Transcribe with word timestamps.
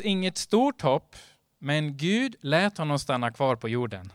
inget 0.00 0.38
stort 0.38 0.82
hopp, 0.82 1.16
men 1.58 1.96
Gud 1.96 2.36
lät 2.40 2.78
honom 2.78 2.98
stanna 2.98 3.30
kvar 3.30 3.56
på 3.56 3.68
jorden. 3.68 4.12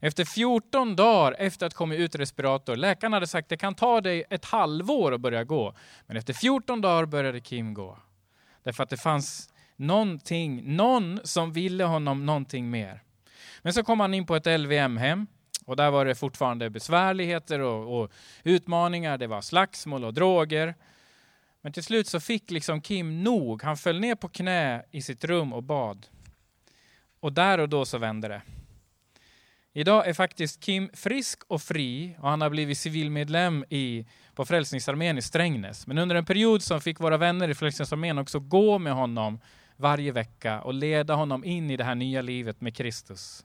Efter 0.00 0.24
14 0.24 0.96
dagar 0.96 1.36
efter 1.38 1.66
att 1.66 1.74
komma 1.74 1.94
ut 1.94 2.14
respirator, 2.14 2.76
läkaren 2.76 3.12
hade 3.12 3.26
sagt 3.26 3.44
att 3.44 3.48
det 3.48 3.56
kan 3.56 3.74
ta 3.74 4.00
dig 4.00 4.24
ett 4.30 4.44
halvår 4.44 5.14
att 5.14 5.20
börja 5.20 5.44
gå. 5.44 5.74
Men 6.06 6.16
efter 6.16 6.32
14 6.32 6.80
dagar 6.80 7.06
började 7.06 7.40
Kim 7.40 7.74
gå. 7.74 7.98
Därför 8.62 8.82
att 8.82 8.90
det 8.90 8.96
fanns 8.96 9.48
någonting, 9.76 10.76
någon 10.76 11.20
som 11.24 11.52
ville 11.52 11.84
honom 11.84 12.26
någonting 12.26 12.70
mer. 12.70 13.02
Men 13.62 13.72
så 13.72 13.82
kom 13.82 14.00
han 14.00 14.14
in 14.14 14.26
på 14.26 14.36
ett 14.36 14.60
LVM-hem 14.60 15.26
och 15.66 15.76
där 15.76 15.90
var 15.90 16.04
det 16.04 16.14
fortfarande 16.14 16.70
besvärligheter 16.70 17.60
och, 17.60 18.00
och, 18.00 18.12
utmaningar. 18.44 19.18
Det 19.18 19.26
var 19.26 19.40
slagsmål 19.40 20.04
och 20.04 20.14
droger. 20.14 20.74
Men 21.62 21.72
till 21.72 21.84
slut 21.84 22.06
så 22.06 22.20
fick 22.20 22.50
liksom 22.50 22.80
Kim 22.80 23.24
nog. 23.24 23.62
Han 23.62 23.76
föll 23.76 24.00
ner 24.00 24.14
på 24.14 24.28
knä 24.28 24.84
i 24.90 25.02
sitt 25.02 25.24
rum 25.24 25.52
och 25.52 25.62
bad. 25.62 26.06
Och 27.20 27.32
där 27.32 27.58
och 27.58 27.68
då 27.68 27.84
så 27.84 27.98
vände 27.98 28.28
det. 28.28 28.42
Idag 29.72 30.08
är 30.08 30.14
faktiskt 30.14 30.60
Kim 30.60 30.90
frisk 30.94 31.42
och 31.46 31.62
fri 31.62 32.16
och 32.20 32.30
han 32.30 32.40
har 32.40 32.50
blivit 32.50 32.78
civilmedlem 32.78 33.64
i, 33.70 34.06
på 34.34 34.44
Frälsningsarmén 34.44 35.18
i 35.18 35.22
Strängnäs. 35.22 35.86
Men 35.86 35.98
under 35.98 36.16
en 36.16 36.24
period 36.24 36.62
så 36.62 36.80
fick 36.80 37.00
våra 37.00 37.16
vänner 37.16 37.48
i 37.48 37.54
Frälsningsarmén 37.54 38.18
också 38.18 38.40
gå 38.40 38.78
med 38.78 38.92
honom 38.92 39.40
varje 39.76 40.12
vecka 40.12 40.60
och 40.60 40.74
leda 40.74 41.14
honom 41.14 41.44
in 41.44 41.70
i 41.70 41.76
det 41.76 41.84
här 41.84 41.94
nya 41.94 42.22
livet 42.22 42.60
med 42.60 42.76
Kristus. 42.76 43.44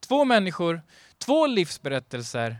Två 0.00 0.24
människor, 0.24 0.82
två 1.18 1.46
livsberättelser. 1.46 2.56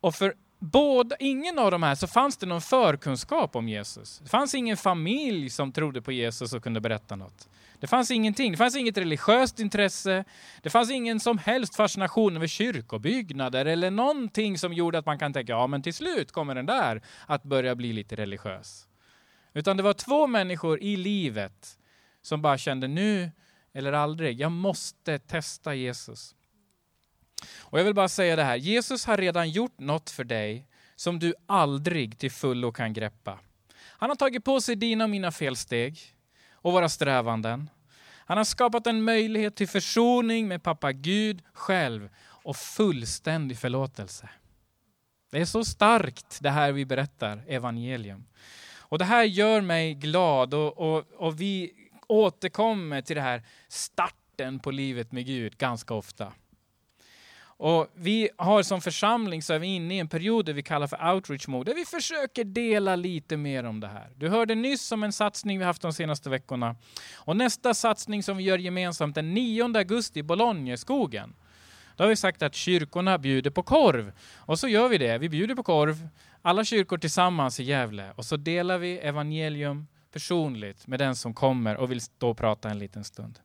Och 0.00 0.14
för 0.14 0.34
båda, 0.58 1.16
ingen 1.20 1.58
av 1.58 1.70
de 1.70 1.82
här 1.82 1.94
så 1.94 2.06
fanns 2.06 2.36
det 2.36 2.46
någon 2.46 2.60
förkunskap 2.60 3.56
om 3.56 3.68
Jesus. 3.68 4.18
Det 4.18 4.28
fanns 4.28 4.54
ingen 4.54 4.76
familj 4.76 5.50
som 5.50 5.72
trodde 5.72 6.02
på 6.02 6.12
Jesus 6.12 6.52
och 6.52 6.62
kunde 6.62 6.80
berätta 6.80 7.16
något. 7.16 7.48
Det 7.80 7.86
fanns 7.86 8.10
ingenting. 8.10 8.52
Det 8.52 8.58
fanns 8.58 8.76
inget 8.76 8.98
religiöst 8.98 9.60
intresse. 9.60 10.24
Det 10.62 10.70
fanns 10.70 10.90
ingen 10.90 11.20
som 11.20 11.38
helst 11.38 11.76
fascination 11.76 12.36
över 12.36 12.46
kyrkobyggnader 12.46 13.66
eller 13.66 13.90
någonting 13.90 14.58
som 14.58 14.72
gjorde 14.72 14.98
att 14.98 15.06
man 15.06 15.18
kan 15.18 15.32
tänka, 15.32 15.52
ja 15.52 15.66
men 15.66 15.82
till 15.82 15.94
slut 15.94 16.32
kommer 16.32 16.54
den 16.54 16.66
där 16.66 17.02
att 17.26 17.42
börja 17.42 17.74
bli 17.74 17.92
lite 17.92 18.16
religiös. 18.16 18.88
Utan 19.54 19.76
det 19.76 19.82
var 19.82 19.92
två 19.92 20.26
människor 20.26 20.82
i 20.82 20.96
livet 20.96 21.78
som 22.22 22.42
bara 22.42 22.58
kände 22.58 22.88
nu 22.88 23.30
eller 23.74 23.92
aldrig, 23.92 24.40
jag 24.40 24.52
måste 24.52 25.18
testa 25.18 25.74
Jesus. 25.74 26.34
Och 27.58 27.78
jag 27.78 27.84
vill 27.84 27.94
bara 27.94 28.08
säga 28.08 28.36
det 28.36 28.44
här, 28.44 28.56
Jesus 28.56 29.04
har 29.04 29.16
redan 29.16 29.50
gjort 29.50 29.78
något 29.78 30.10
för 30.10 30.24
dig 30.24 30.66
som 30.96 31.18
du 31.18 31.34
aldrig 31.46 32.18
till 32.18 32.30
fullo 32.30 32.72
kan 32.72 32.92
greppa. 32.92 33.38
Han 33.80 34.10
har 34.10 34.16
tagit 34.16 34.44
på 34.44 34.60
sig 34.60 34.76
dina 34.76 35.04
och 35.04 35.10
mina 35.10 35.32
felsteg 35.32 35.98
och 36.52 36.72
våra 36.72 36.88
strävanden. 36.88 37.70
Han 38.28 38.36
har 38.36 38.44
skapat 38.44 38.86
en 38.86 39.02
möjlighet 39.02 39.56
till 39.56 39.68
försoning 39.68 40.48
med 40.48 40.62
pappa 40.62 40.92
Gud 40.92 41.42
själv 41.52 42.08
och 42.26 42.56
fullständig 42.56 43.58
förlåtelse. 43.58 44.28
Det 45.30 45.40
är 45.40 45.44
så 45.44 45.64
starkt 45.64 46.38
det 46.40 46.50
här 46.50 46.72
vi 46.72 46.84
berättar, 46.84 47.42
evangelium. 47.46 48.24
Och 48.78 48.98
det 48.98 49.04
här 49.04 49.24
gör 49.24 49.60
mig 49.60 49.94
glad 49.94 50.54
och, 50.54 50.78
och, 50.78 51.04
och 51.16 51.40
vi 51.40 51.72
återkommer 52.06 53.02
till 53.02 53.16
det 53.16 53.22
här 53.22 53.42
starten 53.68 54.58
på 54.58 54.70
livet 54.70 55.12
med 55.12 55.26
Gud 55.26 55.58
ganska 55.58 55.94
ofta. 55.94 56.32
Och 57.60 57.88
vi 57.94 58.28
har 58.36 58.62
som 58.62 58.80
församling 58.80 59.42
så 59.42 59.52
är 59.52 59.58
vi 59.58 59.66
inne 59.66 59.94
i 59.94 59.98
en 59.98 60.08
period 60.08 60.46
där 60.46 60.52
vi 60.52 60.62
kallar 60.62 60.86
för 60.86 61.14
outreach 61.14 61.48
mode, 61.48 61.70
där 61.70 61.76
vi 61.76 61.84
försöker 61.84 62.44
dela 62.44 62.96
lite 62.96 63.36
mer 63.36 63.64
om 63.64 63.80
det 63.80 63.88
här. 63.88 64.10
Du 64.16 64.28
hörde 64.28 64.54
nyss 64.54 64.92
om 64.92 65.02
en 65.02 65.12
satsning 65.12 65.58
vi 65.58 65.64
haft 65.64 65.82
de 65.82 65.92
senaste 65.92 66.30
veckorna. 66.30 66.76
Och 67.14 67.36
nästa 67.36 67.74
satsning 67.74 68.22
som 68.22 68.36
vi 68.36 68.44
gör 68.44 68.58
gemensamt 68.58 69.14
den 69.14 69.34
9 69.34 69.64
augusti 69.64 70.20
i 70.20 70.22
Bologneskogen. 70.22 71.34
Då 71.96 72.04
har 72.04 72.08
vi 72.08 72.16
sagt 72.16 72.42
att 72.42 72.54
kyrkorna 72.54 73.18
bjuder 73.18 73.50
på 73.50 73.62
korv. 73.62 74.12
Och 74.36 74.58
så 74.58 74.68
gör 74.68 74.88
vi 74.88 74.98
det. 74.98 75.18
Vi 75.18 75.28
bjuder 75.28 75.54
på 75.54 75.62
korv, 75.62 76.08
alla 76.42 76.64
kyrkor 76.64 76.98
tillsammans 76.98 77.60
i 77.60 77.62
Gävle. 77.62 78.12
Och 78.14 78.24
så 78.24 78.36
delar 78.36 78.78
vi 78.78 78.98
evangelium 78.98 79.86
personligt 80.12 80.86
med 80.86 80.98
den 80.98 81.16
som 81.16 81.34
kommer 81.34 81.76
och 81.76 81.90
vill 81.90 82.00
stå 82.00 82.30
och 82.30 82.38
prata 82.38 82.70
en 82.70 82.78
liten 82.78 83.04
stund. 83.04 83.38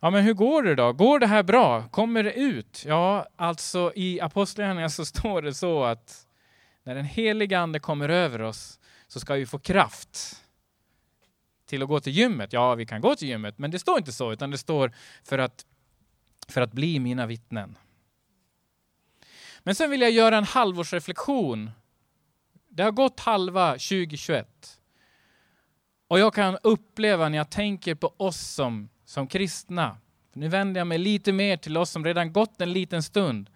Ja, 0.00 0.10
men 0.10 0.24
hur 0.24 0.34
går 0.34 0.62
det 0.62 0.74
då? 0.74 0.92
Går 0.92 1.18
det 1.18 1.26
här 1.26 1.42
bra? 1.42 1.88
Kommer 1.88 2.22
det 2.22 2.32
ut? 2.32 2.84
Ja, 2.86 3.26
alltså 3.36 3.92
i 3.94 4.20
Apostlagärningarna 4.20 4.88
så 4.88 5.04
står 5.16 5.42
det 5.42 5.54
så 5.54 5.84
att 5.84 6.26
när 6.82 6.94
den 6.94 7.04
heliga 7.04 7.58
ande 7.58 7.80
kommer 7.80 8.08
över 8.08 8.42
oss 8.42 8.80
så 9.08 9.20
ska 9.20 9.34
vi 9.34 9.46
få 9.46 9.58
kraft 9.58 10.44
till 11.66 11.82
att 11.82 11.88
gå 11.88 12.00
till 12.00 12.12
gymmet. 12.12 12.52
Ja, 12.52 12.74
vi 12.74 12.86
kan 12.86 13.00
gå 13.00 13.14
till 13.14 13.28
gymmet, 13.28 13.58
men 13.58 13.70
det 13.70 13.78
står 13.78 13.98
inte 13.98 14.12
så, 14.12 14.32
utan 14.32 14.50
det 14.50 14.58
står 14.58 14.92
för 15.24 15.38
att, 15.38 15.66
för 16.48 16.60
att 16.60 16.72
bli 16.72 16.98
mina 16.98 17.26
vittnen. 17.26 17.78
Men 19.62 19.74
sen 19.74 19.90
vill 19.90 20.00
jag 20.00 20.10
göra 20.10 20.36
en 20.36 20.44
halvårsreflektion. 20.44 21.70
Det 22.68 22.82
har 22.82 22.90
gått 22.90 23.20
halva 23.20 23.70
2021. 23.72 24.80
Och 26.08 26.18
jag 26.18 26.34
kan 26.34 26.58
uppleva 26.62 27.28
när 27.28 27.38
jag 27.38 27.50
tänker 27.50 27.94
på 27.94 28.14
oss 28.16 28.40
som 28.40 28.88
som 29.08 29.26
kristna. 29.26 29.96
Nu 30.32 30.48
vänder 30.48 30.80
jag 30.80 30.86
mig 30.86 30.98
lite 30.98 31.32
mer 31.32 31.56
till 31.56 31.76
oss 31.76 31.90
som 31.90 32.04
redan 32.04 32.32
gått 32.32 32.60
en 32.60 32.72
liten 32.72 33.02
stund. 33.02 33.50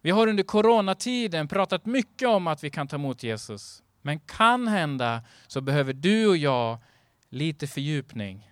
Vi 0.00 0.10
har 0.10 0.26
under 0.26 0.42
coronatiden 0.42 1.48
pratat 1.48 1.86
mycket 1.86 2.28
om 2.28 2.46
att 2.46 2.64
vi 2.64 2.70
kan 2.70 2.88
ta 2.88 2.96
emot 2.96 3.22
Jesus. 3.22 3.82
Men 4.02 4.20
kan 4.20 4.68
hända 4.68 5.22
så 5.46 5.60
behöver 5.60 5.92
du 5.92 6.26
och 6.26 6.36
jag 6.36 6.78
lite 7.28 7.66
fördjupning. 7.66 8.50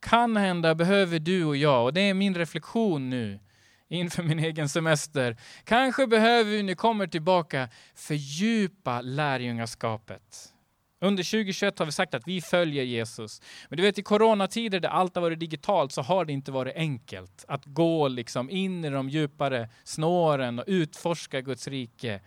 Kan 0.00 0.36
hända 0.36 0.74
behöver 0.74 1.18
du 1.18 1.44
och 1.44 1.56
jag, 1.56 1.84
och 1.84 1.92
det 1.92 2.00
är 2.00 2.14
min 2.14 2.34
reflektion 2.34 3.10
nu 3.10 3.40
inför 3.88 4.22
min 4.22 4.38
egen 4.38 4.68
semester. 4.68 5.36
Kanske 5.64 6.06
behöver 6.06 6.50
vi 6.50 6.62
när 6.62 6.68
vi 6.68 6.76
kommer 6.76 7.06
tillbaka 7.06 7.68
fördjupa 7.94 9.00
lärjungaskapet. 9.00 10.54
Under 11.02 11.22
2021 11.22 11.78
har 11.78 11.86
vi 11.86 11.92
sagt 11.92 12.14
att 12.14 12.28
vi 12.28 12.40
följer 12.40 12.84
Jesus. 12.84 13.42
Men 13.68 13.76
du 13.76 13.82
vet 13.82 13.98
i 13.98 14.02
coronatider 14.02 14.80
där 14.80 14.88
allt 14.88 15.14
har 15.14 15.22
varit 15.22 15.40
digitalt 15.40 15.92
så 15.92 16.02
har 16.02 16.24
det 16.24 16.32
inte 16.32 16.52
varit 16.52 16.76
enkelt 16.76 17.44
att 17.48 17.64
gå 17.64 18.08
liksom 18.08 18.50
in 18.50 18.84
i 18.84 18.90
de 18.90 19.08
djupare 19.08 19.68
snåren 19.84 20.58
och 20.58 20.64
utforska 20.66 21.40
Guds 21.40 21.68
rike. 21.68 22.20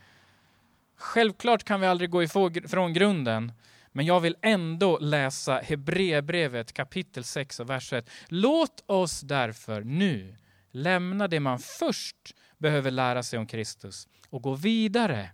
Självklart 0.98 1.64
kan 1.64 1.82
vi 1.82 1.88
aldrig 1.88 2.10
gå 2.10 2.24
ifrån 2.24 2.94
grunden, 2.94 3.52
men 3.92 4.06
jag 4.06 4.20
vill 4.20 4.36
ändå 4.42 4.98
läsa 5.00 5.58
Hebreerbrevet 5.58 6.74
kapitel 6.74 7.24
6 7.24 7.60
och 7.60 7.70
vers 7.70 7.94
1. 7.94 8.10
Låt 8.28 8.84
oss 8.86 9.22
därför 9.22 9.82
nu 9.82 10.36
lämna 10.72 11.28
det 11.28 11.40
man 11.40 11.60
först 11.60 12.36
behöver 12.58 12.92
lära 12.92 13.24
sig 13.24 13.40
om 13.40 13.48
Kristus 13.48 14.08
och 14.30 14.42
gå 14.42 14.54
vidare 14.54 15.30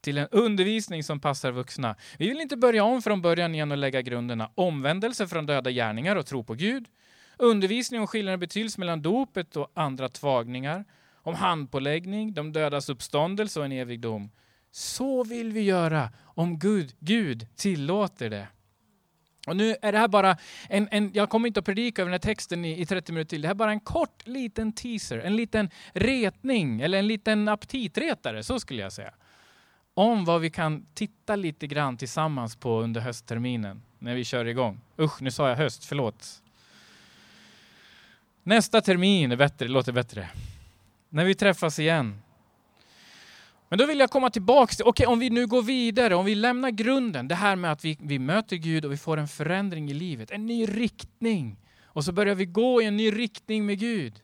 till 0.00 0.18
en 0.18 0.28
undervisning 0.30 1.04
som 1.04 1.20
passar 1.20 1.52
vuxna. 1.52 1.96
Vi 2.18 2.28
vill 2.28 2.40
inte 2.40 2.56
börja 2.56 2.84
om 2.84 3.02
från 3.02 3.22
början 3.22 3.54
igen 3.54 3.72
och 3.72 3.78
lägga 3.78 4.02
grunderna. 4.02 4.50
Omvändelse 4.54 5.28
från 5.28 5.46
döda 5.46 5.70
gärningar 5.70 6.16
och 6.16 6.26
tro 6.26 6.44
på 6.44 6.54
Gud. 6.54 6.88
Undervisning 7.36 8.00
om 8.00 8.06
skillnaden 8.06 8.38
i 8.38 8.40
betydelse 8.40 8.80
mellan 8.80 9.02
dopet 9.02 9.56
och 9.56 9.72
andra 9.74 10.08
tvagningar. 10.08 10.84
Om 11.14 11.34
handpåläggning, 11.34 12.34
de 12.34 12.52
dödas 12.52 12.88
uppståndelse 12.88 13.60
och 13.60 13.66
en 13.66 13.72
evig 13.72 14.00
dom. 14.00 14.30
Så 14.70 15.24
vill 15.24 15.52
vi 15.52 15.60
göra 15.60 16.10
om 16.24 16.58
Gud, 16.58 16.94
Gud 16.98 17.46
tillåter 17.56 18.30
det. 18.30 18.48
Och 19.46 19.56
nu 19.56 19.76
är 19.82 19.92
det 19.92 19.98
här 19.98 20.08
bara 20.08 20.36
en, 20.68 20.88
en, 20.90 21.10
jag 21.14 21.30
kommer 21.30 21.46
inte 21.46 21.60
att 21.60 21.66
predika 21.66 22.02
över 22.02 22.10
den 22.10 22.14
här 22.14 22.34
texten 22.34 22.64
i, 22.64 22.80
i 22.80 22.86
30 22.86 23.12
minuter 23.12 23.28
till. 23.28 23.42
Det 23.42 23.48
här 23.48 23.54
är 23.54 23.56
bara 23.56 23.70
en 23.70 23.80
kort 23.80 24.26
liten 24.26 24.72
teaser, 24.72 25.18
en 25.18 25.36
liten 25.36 25.70
retning 25.92 26.80
eller 26.80 26.98
en 26.98 27.06
liten 27.06 27.48
aptitretare, 27.48 28.42
så 28.42 28.60
skulle 28.60 28.82
jag 28.82 28.92
säga 28.92 29.14
om 29.98 30.24
vad 30.24 30.40
vi 30.40 30.50
kan 30.50 30.86
titta 30.94 31.36
lite 31.36 31.66
grann 31.66 31.96
tillsammans 31.96 32.56
på 32.56 32.80
under 32.80 33.00
höstterminen 33.00 33.82
när 33.98 34.14
vi 34.14 34.24
kör 34.24 34.44
igång. 34.44 34.80
Usch, 34.98 35.22
nu 35.22 35.30
sa 35.30 35.48
jag 35.48 35.56
höst, 35.56 35.84
förlåt. 35.84 36.42
Nästa 38.42 38.80
termin 38.80 39.32
är 39.32 39.36
bättre, 39.36 39.66
det 39.66 39.72
låter 39.72 39.92
bättre. 39.92 40.28
När 41.08 41.24
vi 41.24 41.34
träffas 41.34 41.78
igen. 41.78 42.22
Men 43.68 43.78
då 43.78 43.86
vill 43.86 43.98
jag 43.98 44.10
komma 44.10 44.30
tillbaks 44.30 44.76
till, 44.76 44.84
okej 44.84 45.06
okay, 45.06 45.12
om 45.12 45.18
vi 45.18 45.30
nu 45.30 45.46
går 45.46 45.62
vidare, 45.62 46.14
om 46.14 46.24
vi 46.24 46.34
lämnar 46.34 46.70
grunden, 46.70 47.28
det 47.28 47.34
här 47.34 47.56
med 47.56 47.72
att 47.72 47.84
vi, 47.84 47.98
vi 48.00 48.18
möter 48.18 48.56
Gud 48.56 48.84
och 48.84 48.92
vi 48.92 48.96
får 48.96 49.16
en 49.16 49.28
förändring 49.28 49.90
i 49.90 49.94
livet, 49.94 50.30
en 50.30 50.46
ny 50.46 50.66
riktning. 50.66 51.56
Och 51.84 52.04
så 52.04 52.12
börjar 52.12 52.34
vi 52.34 52.46
gå 52.46 52.82
i 52.82 52.84
en 52.84 52.96
ny 52.96 53.10
riktning 53.10 53.66
med 53.66 53.78
Gud. 53.78 54.22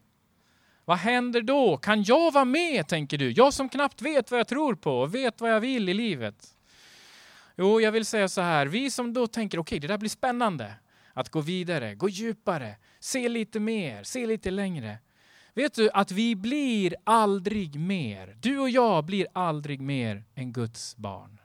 Vad 0.84 0.98
händer 0.98 1.42
då? 1.42 1.76
Kan 1.76 2.02
jag 2.02 2.32
vara 2.32 2.44
med, 2.44 2.88
tänker 2.88 3.18
du? 3.18 3.30
Jag 3.30 3.54
som 3.54 3.68
knappt 3.68 4.02
vet 4.02 4.30
vad 4.30 4.40
jag 4.40 4.48
tror 4.48 4.74
på 4.74 5.00
och 5.00 5.14
vet 5.14 5.40
vad 5.40 5.50
jag 5.50 5.60
vill 5.60 5.88
i 5.88 5.94
livet. 5.94 6.56
Jo, 7.56 7.80
jag 7.80 7.92
vill 7.92 8.04
säga 8.04 8.28
så 8.28 8.40
här, 8.40 8.66
vi 8.66 8.90
som 8.90 9.12
då 9.12 9.26
tänker, 9.26 9.58
okej, 9.58 9.76
okay, 9.76 9.78
det 9.78 9.92
där 9.92 9.98
blir 9.98 10.10
spännande. 10.10 10.74
Att 11.12 11.28
gå 11.28 11.40
vidare, 11.40 11.94
gå 11.94 12.08
djupare, 12.08 12.76
se 13.00 13.28
lite 13.28 13.60
mer, 13.60 14.02
se 14.02 14.26
lite 14.26 14.50
längre. 14.50 14.98
Vet 15.54 15.74
du 15.74 15.90
att 15.90 16.10
vi 16.10 16.36
blir 16.36 16.94
aldrig 17.04 17.80
mer, 17.80 18.36
du 18.40 18.58
och 18.58 18.70
jag 18.70 19.04
blir 19.04 19.26
aldrig 19.32 19.80
mer 19.80 20.24
än 20.34 20.52
Guds 20.52 20.96
barn. 20.96 21.40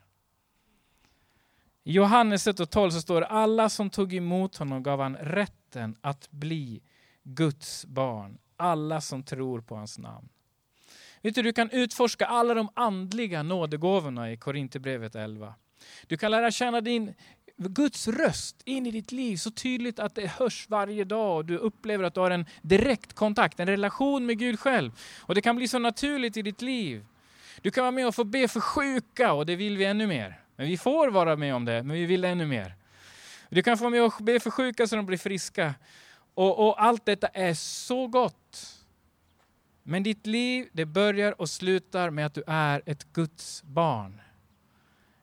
I 1.84 1.92
Johannes 1.92 2.48
1 2.48 2.60
och 2.60 2.70
12 2.70 2.92
så 2.92 3.02
står 3.02 3.22
det 3.22 3.28
alla 3.28 3.70
som 3.70 3.90
tog 3.90 4.14
emot 4.14 4.56
honom 4.56 4.84
gav 4.84 5.02
han 5.02 5.16
rätten 5.16 5.96
att 6.02 6.32
bli 6.32 6.82
Guds 7.24 7.86
barn. 7.86 8.38
Alla 8.60 9.02
som 9.02 9.24
tror 9.24 9.62
på 9.62 9.76
hans 9.76 9.98
namn. 9.98 10.30
Vet 11.22 11.36
du, 11.36 11.42
du 11.42 11.54
kan 11.54 11.70
utforska 11.72 12.26
alla 12.26 12.54
de 12.54 12.70
andliga 12.74 13.44
nådegåvorna 13.44 14.32
i 14.32 14.38
Korinthierbrevet 14.38 15.16
11. 15.16 15.54
Du 16.08 16.18
kan 16.18 16.32
lära 16.32 16.52
känna 16.52 16.82
din 16.82 17.14
Guds 17.58 18.08
röst 18.08 18.62
in 18.66 18.86
i 18.86 18.92
ditt 18.92 19.12
liv 19.12 19.38
så 19.38 19.52
tydligt 19.52 20.00
att 20.00 20.16
det 20.16 20.28
hörs 20.28 20.66
varje 20.70 21.04
dag 21.04 21.38
och 21.38 21.46
du 21.46 21.58
upplever 21.58 22.04
att 22.04 22.14
du 22.14 22.20
har 22.20 22.32
en 22.32 22.46
direkt 22.62 23.14
kontakt, 23.14 23.60
en 23.60 23.68
relation 23.68 24.26
med 24.26 24.40
Gud 24.40 24.60
själv. 24.60 24.92
Och 25.20 25.36
det 25.36 25.42
kan 25.42 25.56
bli 25.56 25.68
så 25.68 25.80
naturligt 25.80 26.38
i 26.38 26.42
ditt 26.42 26.62
liv. 26.62 27.06
Du 27.62 27.72
kan 27.72 27.84
vara 27.84 27.92
med 27.92 28.08
och 28.08 28.16
få 28.16 28.24
be 28.24 28.48
för 28.48 28.60
sjuka 28.60 29.34
och 29.34 29.46
det 29.46 29.56
vill 29.56 29.78
vi 29.78 29.86
ännu 29.86 30.08
mer. 30.08 30.40
Men 30.56 30.68
vi 30.68 30.78
får 30.78 31.08
vara 31.08 31.36
med 31.36 31.56
om 31.56 31.66
det, 31.66 31.84
men 31.84 31.96
vi 31.96 32.06
vill 32.06 32.26
ännu 32.26 32.46
mer. 32.46 32.76
Du 33.50 33.64
kan 33.64 33.78
få 33.78 33.84
vara 33.84 33.92
med 33.92 34.04
och 34.04 34.14
be 34.20 34.40
för 34.40 34.52
sjuka 34.52 34.88
så 34.88 34.96
de 34.96 35.06
blir 35.06 35.18
friska. 35.18 35.74
Och, 36.34 36.68
och 36.68 36.84
allt 36.84 37.06
detta 37.06 37.28
är 37.28 37.54
så 37.54 38.08
gott. 38.08 38.76
Men 39.84 40.04
ditt 40.04 40.28
liv, 40.28 40.70
det 40.72 40.86
börjar 40.86 41.42
och 41.42 41.50
slutar 41.50 42.10
med 42.10 42.26
att 42.26 42.34
du 42.34 42.44
är 42.48 42.82
ett 42.86 43.14
Guds 43.14 43.64
barn. 43.64 44.22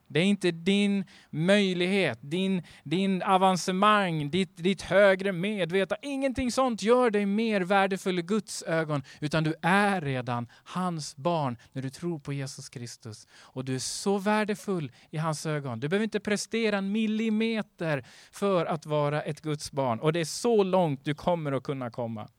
Det 0.07 0.19
är 0.19 0.23
inte 0.23 0.51
din 0.51 1.05
möjlighet, 1.29 2.19
din, 2.21 2.63
din 2.83 3.23
avancemang, 3.23 4.29
ditt, 4.29 4.57
ditt 4.57 4.81
högre 4.81 5.31
medveta. 5.31 5.95
Ingenting 6.01 6.51
sånt 6.51 6.81
gör 6.81 7.09
dig 7.09 7.25
mer 7.25 7.61
värdefull 7.61 8.19
i 8.19 8.21
Guds 8.21 8.63
ögon, 8.63 9.03
utan 9.19 9.43
du 9.43 9.55
är 9.61 10.01
redan 10.01 10.47
hans 10.63 11.15
barn 11.15 11.57
när 11.71 11.81
du 11.81 11.89
tror 11.89 12.19
på 12.19 12.33
Jesus 12.33 12.69
Kristus. 12.69 13.27
Och 13.33 13.65
du 13.65 13.75
är 13.75 13.79
så 13.79 14.17
värdefull 14.17 14.91
i 15.09 15.17
hans 15.17 15.45
ögon. 15.45 15.79
Du 15.79 15.87
behöver 15.89 16.03
inte 16.03 16.19
prestera 16.19 16.77
en 16.77 16.91
millimeter 16.91 18.05
för 18.31 18.65
att 18.65 18.85
vara 18.85 19.21
ett 19.21 19.41
Guds 19.41 19.71
barn. 19.71 19.99
Och 19.99 20.13
det 20.13 20.19
är 20.19 20.25
så 20.25 20.63
långt 20.63 21.05
du 21.05 21.15
kommer 21.15 21.51
att 21.51 21.63
kunna 21.63 21.91
komma. 21.91 22.29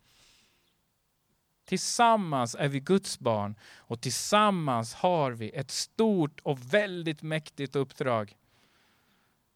Tillsammans 1.69 2.57
är 2.59 2.69
vi 2.69 2.81
Guds 2.81 3.19
barn 3.19 3.55
och 3.77 4.01
tillsammans 4.01 4.95
har 4.95 5.31
vi 5.33 5.51
ett 5.51 5.71
stort 5.71 6.41
och 6.43 6.75
väldigt 6.75 7.23
mäktigt 7.23 7.77
uppdrag. 7.77 8.37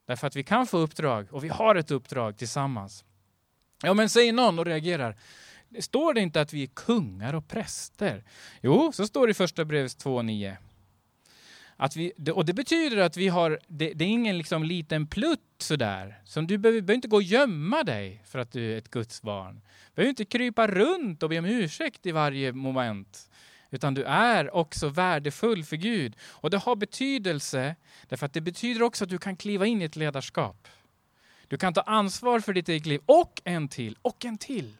Därför 0.06 0.26
att 0.26 0.36
vi 0.36 0.44
kan 0.44 0.66
få 0.66 0.78
uppdrag 0.78 1.28
och 1.30 1.44
vi 1.44 1.48
har 1.48 1.74
ett 1.74 1.90
uppdrag 1.90 2.38
tillsammans. 2.38 3.04
Ja, 3.82 3.94
men 3.94 4.10
säger 4.10 4.32
någon 4.32 4.58
och 4.58 4.64
reagerar. 4.64 5.16
Står 5.80 6.14
det 6.14 6.20
inte 6.20 6.40
att 6.40 6.52
vi 6.52 6.62
är 6.62 6.66
kungar 6.66 7.34
och 7.34 7.48
präster? 7.48 8.24
Jo, 8.60 8.92
så 8.92 9.06
står 9.06 9.26
det 9.26 9.30
i 9.30 9.34
första 9.34 9.64
brevet 9.64 10.04
2.9. 10.04 10.56
Att 11.82 11.96
vi, 11.96 12.12
och 12.32 12.44
det 12.44 12.52
betyder 12.52 12.96
att 12.96 13.16
vi 13.16 13.28
har, 13.28 13.58
det, 13.66 13.92
det 13.92 14.04
är 14.04 14.08
ingen 14.08 14.38
liksom 14.38 14.64
liten 14.64 15.06
plutt 15.06 15.40
sådär. 15.58 16.20
Som 16.24 16.46
du 16.46 16.58
behöver, 16.58 16.80
behöver 16.80 16.94
inte 16.94 17.08
gå 17.08 17.16
och 17.16 17.22
gömma 17.22 17.82
dig 17.82 18.22
för 18.26 18.38
att 18.38 18.52
du 18.52 18.72
är 18.72 18.78
ett 18.78 18.90
Guds 18.90 19.22
barn. 19.22 19.54
Du 19.54 19.94
behöver 19.94 20.08
inte 20.08 20.24
krypa 20.24 20.66
runt 20.66 21.22
och 21.22 21.28
be 21.28 21.38
om 21.38 21.44
ursäkt 21.44 22.06
i 22.06 22.12
varje 22.12 22.52
moment. 22.52 23.30
Utan 23.70 23.94
du 23.94 24.04
är 24.04 24.54
också 24.54 24.88
värdefull 24.88 25.64
för 25.64 25.76
Gud. 25.76 26.16
Och 26.22 26.50
det 26.50 26.58
har 26.58 26.76
betydelse, 26.76 27.76
därför 28.08 28.26
att 28.26 28.32
det 28.32 28.40
betyder 28.40 28.82
också 28.82 29.04
att 29.04 29.10
du 29.10 29.18
kan 29.18 29.36
kliva 29.36 29.66
in 29.66 29.82
i 29.82 29.84
ett 29.84 29.96
ledarskap. 29.96 30.68
Du 31.48 31.58
kan 31.58 31.74
ta 31.74 31.80
ansvar 31.80 32.40
för 32.40 32.52
ditt 32.52 32.68
eget 32.68 32.86
liv 32.86 33.00
och 33.06 33.42
en 33.44 33.68
till, 33.68 33.96
och 34.02 34.24
en 34.24 34.38
till. 34.38 34.76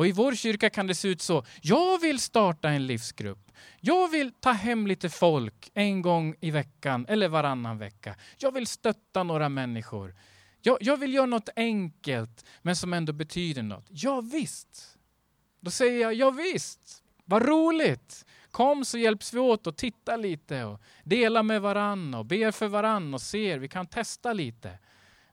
Och 0.00 0.06
i 0.06 0.12
vår 0.12 0.34
kyrka 0.34 0.70
kan 0.70 0.86
det 0.86 0.94
se 0.94 1.08
ut 1.08 1.22
så. 1.22 1.44
Jag 1.62 2.00
vill 2.00 2.18
starta 2.18 2.68
en 2.68 2.86
livsgrupp. 2.86 3.52
Jag 3.80 4.08
vill 4.08 4.32
ta 4.32 4.50
hem 4.50 4.86
lite 4.86 5.08
folk 5.08 5.70
en 5.74 6.02
gång 6.02 6.34
i 6.40 6.50
veckan 6.50 7.06
eller 7.08 7.28
varannan 7.28 7.78
vecka. 7.78 8.16
Jag 8.38 8.52
vill 8.52 8.66
stötta 8.66 9.22
några 9.22 9.48
människor. 9.48 10.14
Jag, 10.60 10.78
jag 10.80 10.96
vill 10.96 11.14
göra 11.14 11.26
något 11.26 11.48
enkelt 11.56 12.44
men 12.62 12.76
som 12.76 12.92
ändå 12.92 13.12
betyder 13.12 13.62
något. 13.62 13.86
Ja, 13.88 14.20
visst. 14.20 14.98
Då 15.60 15.70
säger 15.70 16.00
jag 16.00 16.14
ja, 16.14 16.30
visst. 16.30 17.02
Vad 17.24 17.42
roligt. 17.42 18.26
Kom 18.50 18.84
så 18.84 18.98
hjälps 18.98 19.32
vi 19.32 19.38
åt 19.38 19.66
och 19.66 19.76
titta 19.76 20.16
lite 20.16 20.64
och 20.64 20.80
dela 21.04 21.42
med 21.42 21.62
varann 21.62 22.14
och 22.14 22.26
ber 22.26 22.50
för 22.50 22.68
varann 22.68 23.14
och 23.14 23.22
ser. 23.22 23.58
Vi 23.58 23.68
kan 23.68 23.86
testa 23.86 24.32
lite. 24.32 24.78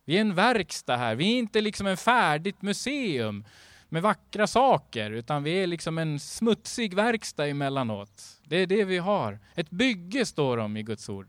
Vi 0.05 0.17
är 0.17 0.21
en 0.21 0.35
verkstad 0.35 0.97
här. 0.97 1.15
Vi 1.15 1.33
är 1.33 1.37
inte 1.37 1.61
liksom 1.61 1.87
en 1.87 1.97
färdigt 1.97 2.61
museum 2.61 3.45
med 3.89 4.01
vackra 4.01 4.47
saker, 4.47 5.11
utan 5.11 5.43
vi 5.43 5.51
är 5.51 5.67
liksom 5.67 5.97
en 5.97 6.19
smutsig 6.19 6.93
verkstad 6.93 7.47
emellanåt. 7.47 8.41
Det 8.43 8.55
är 8.57 8.67
det 8.67 8.85
vi 8.85 8.97
har. 8.97 9.39
Ett 9.55 9.69
bygge 9.69 10.25
står 10.25 10.57
om 10.57 10.77
i 10.77 10.83
Guds 10.83 11.09
ord. 11.09 11.27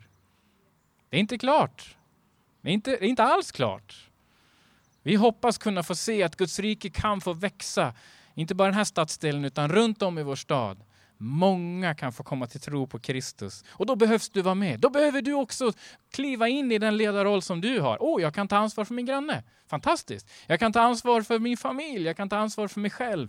Det 1.09 1.17
är 1.17 1.21
inte 1.21 1.39
klart. 1.39 1.97
Det 2.61 2.69
är 2.69 2.73
inte, 2.73 2.91
det 2.91 3.05
är 3.05 3.09
inte 3.09 3.25
alls 3.25 3.53
klart. 3.53 4.11
Vi 5.03 5.15
hoppas 5.15 5.59
kunna 5.59 5.83
få 5.83 5.95
se 5.95 6.23
att 6.23 6.37
Guds 6.37 6.59
rike 6.59 6.91
kan 6.91 7.21
få 7.21 7.33
växa, 7.33 7.95
inte 8.35 8.55
bara 8.55 8.69
den 8.69 8.75
här 8.75 8.85
stadsdelen, 8.85 9.45
utan 9.45 9.69
runt 9.69 10.03
om 10.03 10.19
i 10.19 10.23
vår 10.23 10.37
stad. 10.37 10.79
Många 11.19 11.95
kan 11.95 12.13
få 12.13 12.23
komma 12.23 12.47
till 12.47 12.61
tro 12.61 12.87
på 12.87 12.99
Kristus. 12.99 13.65
Och 13.71 13.87
då 13.87 13.97
behövs 13.97 14.31
du 14.31 14.43
vara 14.43 14.55
med. 14.55 14.81
Då 14.81 14.91
behöver 14.91 15.23
du 15.23 15.33
också 15.33 15.73
kliva 16.11 16.49
in 16.49 16.73
i 16.73 16.79
den 16.79 16.97
ledarroll 16.97 17.43
som 17.43 17.61
du 17.61 17.81
har. 17.81 18.03
Åh, 18.03 18.17
oh, 18.17 18.23
jag 18.23 18.35
kan 18.35 18.49
ta 18.49 18.57
ansvar 18.57 18.85
för 18.85 18.95
min 18.95 19.07
granne. 19.07 19.43
Fantastiskt. 19.67 20.31
Jag 20.47 20.61
kan 20.61 20.73
ta 20.73 20.81
ansvar 20.81 21.23
för 21.23 21.39
min 21.39 21.57
familj. 21.57 22.07
Jag 22.07 22.17
kan 22.17 22.29
ta 22.29 22.37
ansvar 22.37 22.69
för 22.69 22.81
mig 22.81 22.91
själv. 22.91 23.29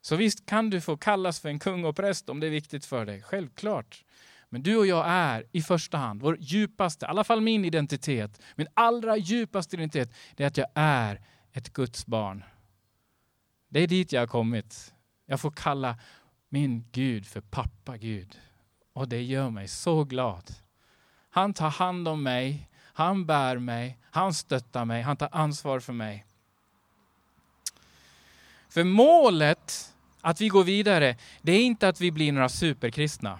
Så 0.00 0.16
visst 0.16 0.46
kan 0.46 0.70
du 0.70 0.80
få 0.80 0.96
kallas 0.96 1.40
för 1.40 1.48
en 1.48 1.58
kung 1.58 1.84
och 1.84 1.96
präst 1.96 2.28
om 2.28 2.40
det 2.40 2.46
är 2.46 2.50
viktigt 2.50 2.86
för 2.86 3.06
dig. 3.06 3.22
Självklart. 3.22 4.04
Men 4.48 4.62
du 4.62 4.76
och 4.76 4.86
jag 4.86 5.04
är 5.08 5.44
i 5.52 5.62
första 5.62 5.98
hand, 5.98 6.22
vår 6.22 6.36
djupaste, 6.40 7.06
i 7.06 7.08
alla 7.08 7.24
fall 7.24 7.40
min 7.40 7.64
identitet, 7.64 8.40
min 8.54 8.66
allra 8.74 9.16
djupaste 9.16 9.76
identitet, 9.76 10.14
det 10.36 10.42
är 10.42 10.46
att 10.46 10.56
jag 10.56 10.68
är 10.74 11.20
ett 11.52 11.72
Guds 11.72 12.06
barn. 12.06 12.44
Det 13.68 13.80
är 13.80 13.86
dit 13.86 14.12
jag 14.12 14.20
har 14.20 14.26
kommit. 14.26 14.94
Jag 15.26 15.40
får 15.40 15.50
kalla 15.50 15.98
min 16.48 16.84
Gud 16.92 17.26
för 17.26 17.40
pappa 17.40 17.96
Gud. 17.96 18.38
Och 18.92 19.08
det 19.08 19.22
gör 19.22 19.50
mig 19.50 19.68
så 19.68 20.04
glad. 20.04 20.54
Han 21.30 21.54
tar 21.54 21.70
hand 21.70 22.08
om 22.08 22.22
mig, 22.22 22.68
han 22.82 23.26
bär 23.26 23.58
mig, 23.58 23.98
han 24.10 24.34
stöttar 24.34 24.84
mig, 24.84 25.02
han 25.02 25.16
tar 25.16 25.28
ansvar 25.32 25.80
för 25.80 25.92
mig. 25.92 26.24
För 28.68 28.84
målet 28.84 29.94
att 30.20 30.40
vi 30.40 30.48
går 30.48 30.64
vidare, 30.64 31.16
det 31.42 31.52
är 31.52 31.62
inte 31.62 31.88
att 31.88 32.00
vi 32.00 32.10
blir 32.10 32.32
några 32.32 32.48
superkristna. 32.48 33.38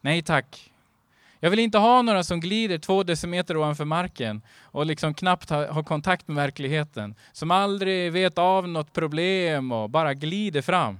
Nej 0.00 0.22
tack. 0.22 0.70
Jag 1.40 1.50
vill 1.50 1.58
inte 1.58 1.78
ha 1.78 2.02
några 2.02 2.24
som 2.24 2.40
glider 2.40 2.78
två 2.78 3.02
decimeter 3.02 3.56
ovanför 3.56 3.84
marken 3.84 4.42
och 4.60 4.86
liksom 4.86 5.14
knappt 5.14 5.50
har, 5.50 5.66
har 5.66 5.82
kontakt 5.82 6.28
med 6.28 6.36
verkligheten. 6.36 7.14
Som 7.32 7.50
aldrig 7.50 8.12
vet 8.12 8.38
av 8.38 8.68
något 8.68 8.92
problem 8.92 9.72
och 9.72 9.90
bara 9.90 10.14
glider 10.14 10.62
fram. 10.62 10.98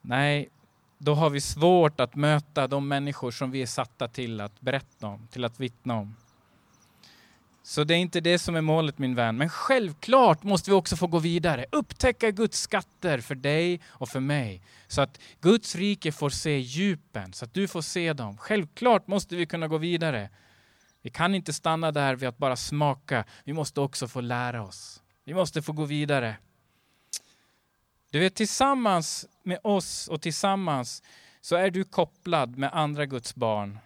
Nej, 0.00 0.48
då 0.98 1.14
har 1.14 1.30
vi 1.30 1.40
svårt 1.40 2.00
att 2.00 2.14
möta 2.14 2.66
de 2.66 2.88
människor 2.88 3.30
som 3.30 3.50
vi 3.50 3.62
är 3.62 3.66
satta 3.66 4.08
till 4.08 4.40
att 4.40 4.60
berätta 4.60 5.06
om, 5.06 5.28
till 5.30 5.44
att 5.44 5.60
vittna 5.60 5.94
om. 5.94 6.16
Så 7.62 7.84
det 7.84 7.94
är 7.94 7.98
inte 7.98 8.20
det 8.20 8.38
som 8.38 8.56
är 8.56 8.60
målet 8.60 8.98
min 8.98 9.14
vän. 9.14 9.36
Men 9.36 9.48
självklart 9.48 10.42
måste 10.42 10.70
vi 10.70 10.76
också 10.76 10.96
få 10.96 11.06
gå 11.06 11.18
vidare. 11.18 11.66
Upptäcka 11.72 12.30
Guds 12.30 12.60
skatter 12.60 13.18
för 13.18 13.34
dig 13.34 13.80
och 13.86 14.08
för 14.08 14.20
mig. 14.20 14.62
Så 14.88 15.00
att 15.00 15.20
Guds 15.40 15.76
rike 15.76 16.12
får 16.12 16.30
se 16.30 16.58
djupen, 16.58 17.32
så 17.32 17.44
att 17.44 17.54
du 17.54 17.68
får 17.68 17.82
se 17.82 18.12
dem. 18.12 18.36
Självklart 18.36 19.06
måste 19.06 19.36
vi 19.36 19.46
kunna 19.46 19.68
gå 19.68 19.78
vidare. 19.78 20.30
Vi 21.02 21.10
kan 21.10 21.34
inte 21.34 21.52
stanna 21.52 21.92
där 21.92 22.14
vid 22.14 22.28
att 22.28 22.38
bara 22.38 22.56
smaka. 22.56 23.24
Vi 23.44 23.52
måste 23.52 23.80
också 23.80 24.08
få 24.08 24.20
lära 24.20 24.62
oss. 24.62 25.02
Vi 25.24 25.34
måste 25.34 25.62
få 25.62 25.72
gå 25.72 25.84
vidare. 25.84 26.36
Du 28.10 28.18
vet, 28.18 28.34
tillsammans 28.34 29.26
med 29.42 29.58
oss 29.64 30.08
och 30.08 30.22
tillsammans 30.22 31.02
så 31.40 31.56
är 31.56 31.70
du 31.70 31.84
kopplad 31.84 32.58
med 32.58 32.70
andra 32.72 33.06
Guds 33.06 33.34
barn. 33.34 33.78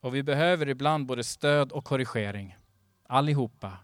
Och 0.00 0.14
vi 0.14 0.22
behöver 0.22 0.68
ibland 0.68 1.06
både 1.06 1.24
stöd 1.24 1.72
och 1.72 1.84
korrigering. 1.84 2.56
Allihopa. 3.06 3.78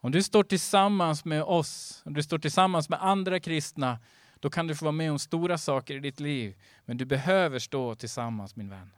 Om 0.00 0.12
du 0.12 0.22
står 0.22 0.44
tillsammans 0.44 1.24
med 1.24 1.42
oss, 1.42 2.02
om 2.04 2.14
du 2.14 2.22
står 2.22 2.38
tillsammans 2.38 2.88
med 2.88 3.02
andra 3.02 3.40
kristna, 3.40 3.98
då 4.40 4.50
kan 4.50 4.66
du 4.66 4.74
få 4.74 4.84
vara 4.84 4.92
med 4.92 5.12
om 5.12 5.18
stora 5.18 5.58
saker 5.58 5.96
i 5.96 5.98
ditt 5.98 6.20
liv. 6.20 6.56
Men 6.84 6.96
du 6.96 7.04
behöver 7.04 7.58
stå 7.58 7.94
tillsammans 7.94 8.56
min 8.56 8.68
vän. 8.68 8.90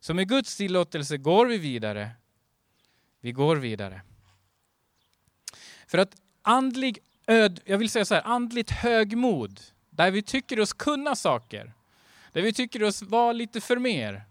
Så 0.00 0.14
med 0.14 0.28
Guds 0.28 0.56
tillåtelse 0.56 1.16
går 1.16 1.46
vi 1.46 1.58
vidare. 1.58 2.10
Vi 3.20 3.32
går 3.32 3.56
vidare. 3.56 4.02
För 5.86 5.98
att 5.98 6.16
andlig 6.42 6.98
öd, 7.26 7.60
jag 7.64 7.78
vill 7.78 7.90
säga 7.90 8.04
så 8.04 8.14
här, 8.14 8.22
andligt 8.26 8.70
högmod, 8.70 9.60
där 9.90 10.10
vi 10.10 10.22
tycker 10.22 10.60
oss 10.60 10.72
kunna 10.72 11.16
saker, 11.16 11.72
där 12.32 12.42
vi 12.42 12.52
tycker 12.52 12.82
oss 12.82 13.02
vara 13.02 13.32
lite 13.32 13.60
för 13.60 13.76
mer, 13.76 14.22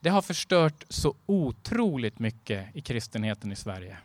det 0.00 0.10
har 0.10 0.22
förstört 0.22 0.84
så 0.88 1.14
otroligt 1.26 2.18
mycket 2.18 2.76
i 2.76 2.80
kristenheten 2.80 3.52
i 3.52 3.56
Sverige. 3.56 3.96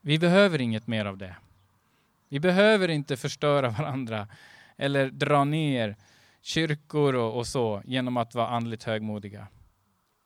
Vi 0.00 0.18
behöver 0.18 0.60
inget 0.60 0.86
mer 0.86 1.04
av 1.04 1.18
det. 1.18 1.36
Vi 2.28 2.40
behöver 2.40 2.88
inte 2.88 3.16
förstöra 3.16 3.68
varandra 3.68 4.28
eller 4.76 5.10
dra 5.10 5.44
ner 5.44 5.96
kyrkor 6.42 7.14
och, 7.14 7.38
och 7.38 7.46
så 7.46 7.82
genom 7.84 8.16
att 8.16 8.34
vara 8.34 8.48
andligt 8.48 8.84
högmodiga. 8.84 9.46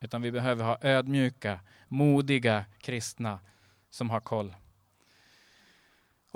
Utan 0.00 0.22
vi 0.22 0.32
behöver 0.32 0.64
ha 0.64 0.78
ödmjuka, 0.80 1.60
modiga 1.88 2.64
kristna 2.78 3.40
som 3.90 4.10
har 4.10 4.20
koll. 4.20 4.54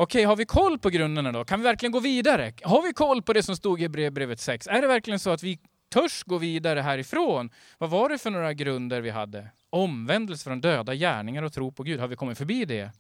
Okej, 0.00 0.24
har 0.24 0.36
vi 0.36 0.44
koll 0.44 0.78
på 0.78 0.90
grunderna 0.90 1.32
då? 1.32 1.44
Kan 1.44 1.60
vi 1.60 1.64
verkligen 1.64 1.92
gå 1.92 2.00
vidare? 2.00 2.52
Har 2.62 2.82
vi 2.82 2.92
koll 2.92 3.22
på 3.22 3.32
det 3.32 3.42
som 3.42 3.56
stod 3.56 3.82
i 3.82 3.88
brevbrevet 3.88 4.40
6? 4.40 4.66
Är 4.66 4.82
det 4.82 4.88
verkligen 4.88 5.18
så 5.18 5.30
att 5.30 5.42
vi 5.42 5.58
törs 5.88 6.22
gå 6.24 6.38
vidare 6.38 6.80
härifrån? 6.80 7.50
Vad 7.78 7.90
var 7.90 8.08
det 8.08 8.18
för 8.18 8.30
några 8.30 8.52
grunder 8.52 9.00
vi 9.00 9.10
hade? 9.10 9.50
Omvändelse 9.70 10.44
från 10.44 10.60
döda 10.60 10.94
gärningar 10.94 11.42
och 11.42 11.52
tro 11.52 11.72
på 11.72 11.82
Gud. 11.82 12.00
Har 12.00 12.08
vi 12.08 12.16
kommit 12.16 12.38
förbi 12.38 12.64
det? 12.64 12.90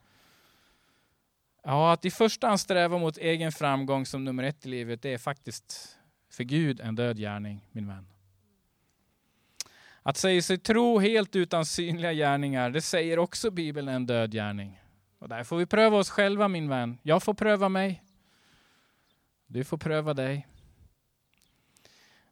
Ja, 1.62 1.92
att 1.92 2.04
i 2.04 2.10
första 2.10 2.46
hand 2.46 2.60
sträva 2.60 2.98
mot 2.98 3.18
egen 3.18 3.52
framgång 3.52 4.06
som 4.06 4.24
nummer 4.24 4.42
ett 4.42 4.66
i 4.66 4.68
livet, 4.68 5.02
det 5.02 5.14
är 5.14 5.18
faktiskt 5.18 5.98
för 6.30 6.44
Gud 6.44 6.80
en 6.80 6.94
död 6.94 7.18
gärning, 7.18 7.68
min 7.72 7.88
vän. 7.88 8.06
Att 10.02 10.16
säga 10.16 10.42
sig 10.42 10.58
tro 10.58 10.98
helt 10.98 11.36
utan 11.36 11.66
synliga 11.66 12.12
gärningar, 12.12 12.70
det 12.70 12.80
säger 12.80 13.18
också 13.18 13.50
Bibeln 13.50 13.88
en 13.88 14.06
död 14.06 14.32
gärning. 14.32 14.80
Och 15.18 15.28
där 15.28 15.44
får 15.44 15.56
vi 15.56 15.66
pröva 15.66 15.96
oss 15.96 16.10
själva 16.10 16.48
min 16.48 16.68
vän. 16.68 16.98
Jag 17.02 17.22
får 17.22 17.34
pröva 17.34 17.68
mig. 17.68 18.02
Du 19.46 19.64
får 19.64 19.78
pröva 19.78 20.14
dig. 20.14 20.46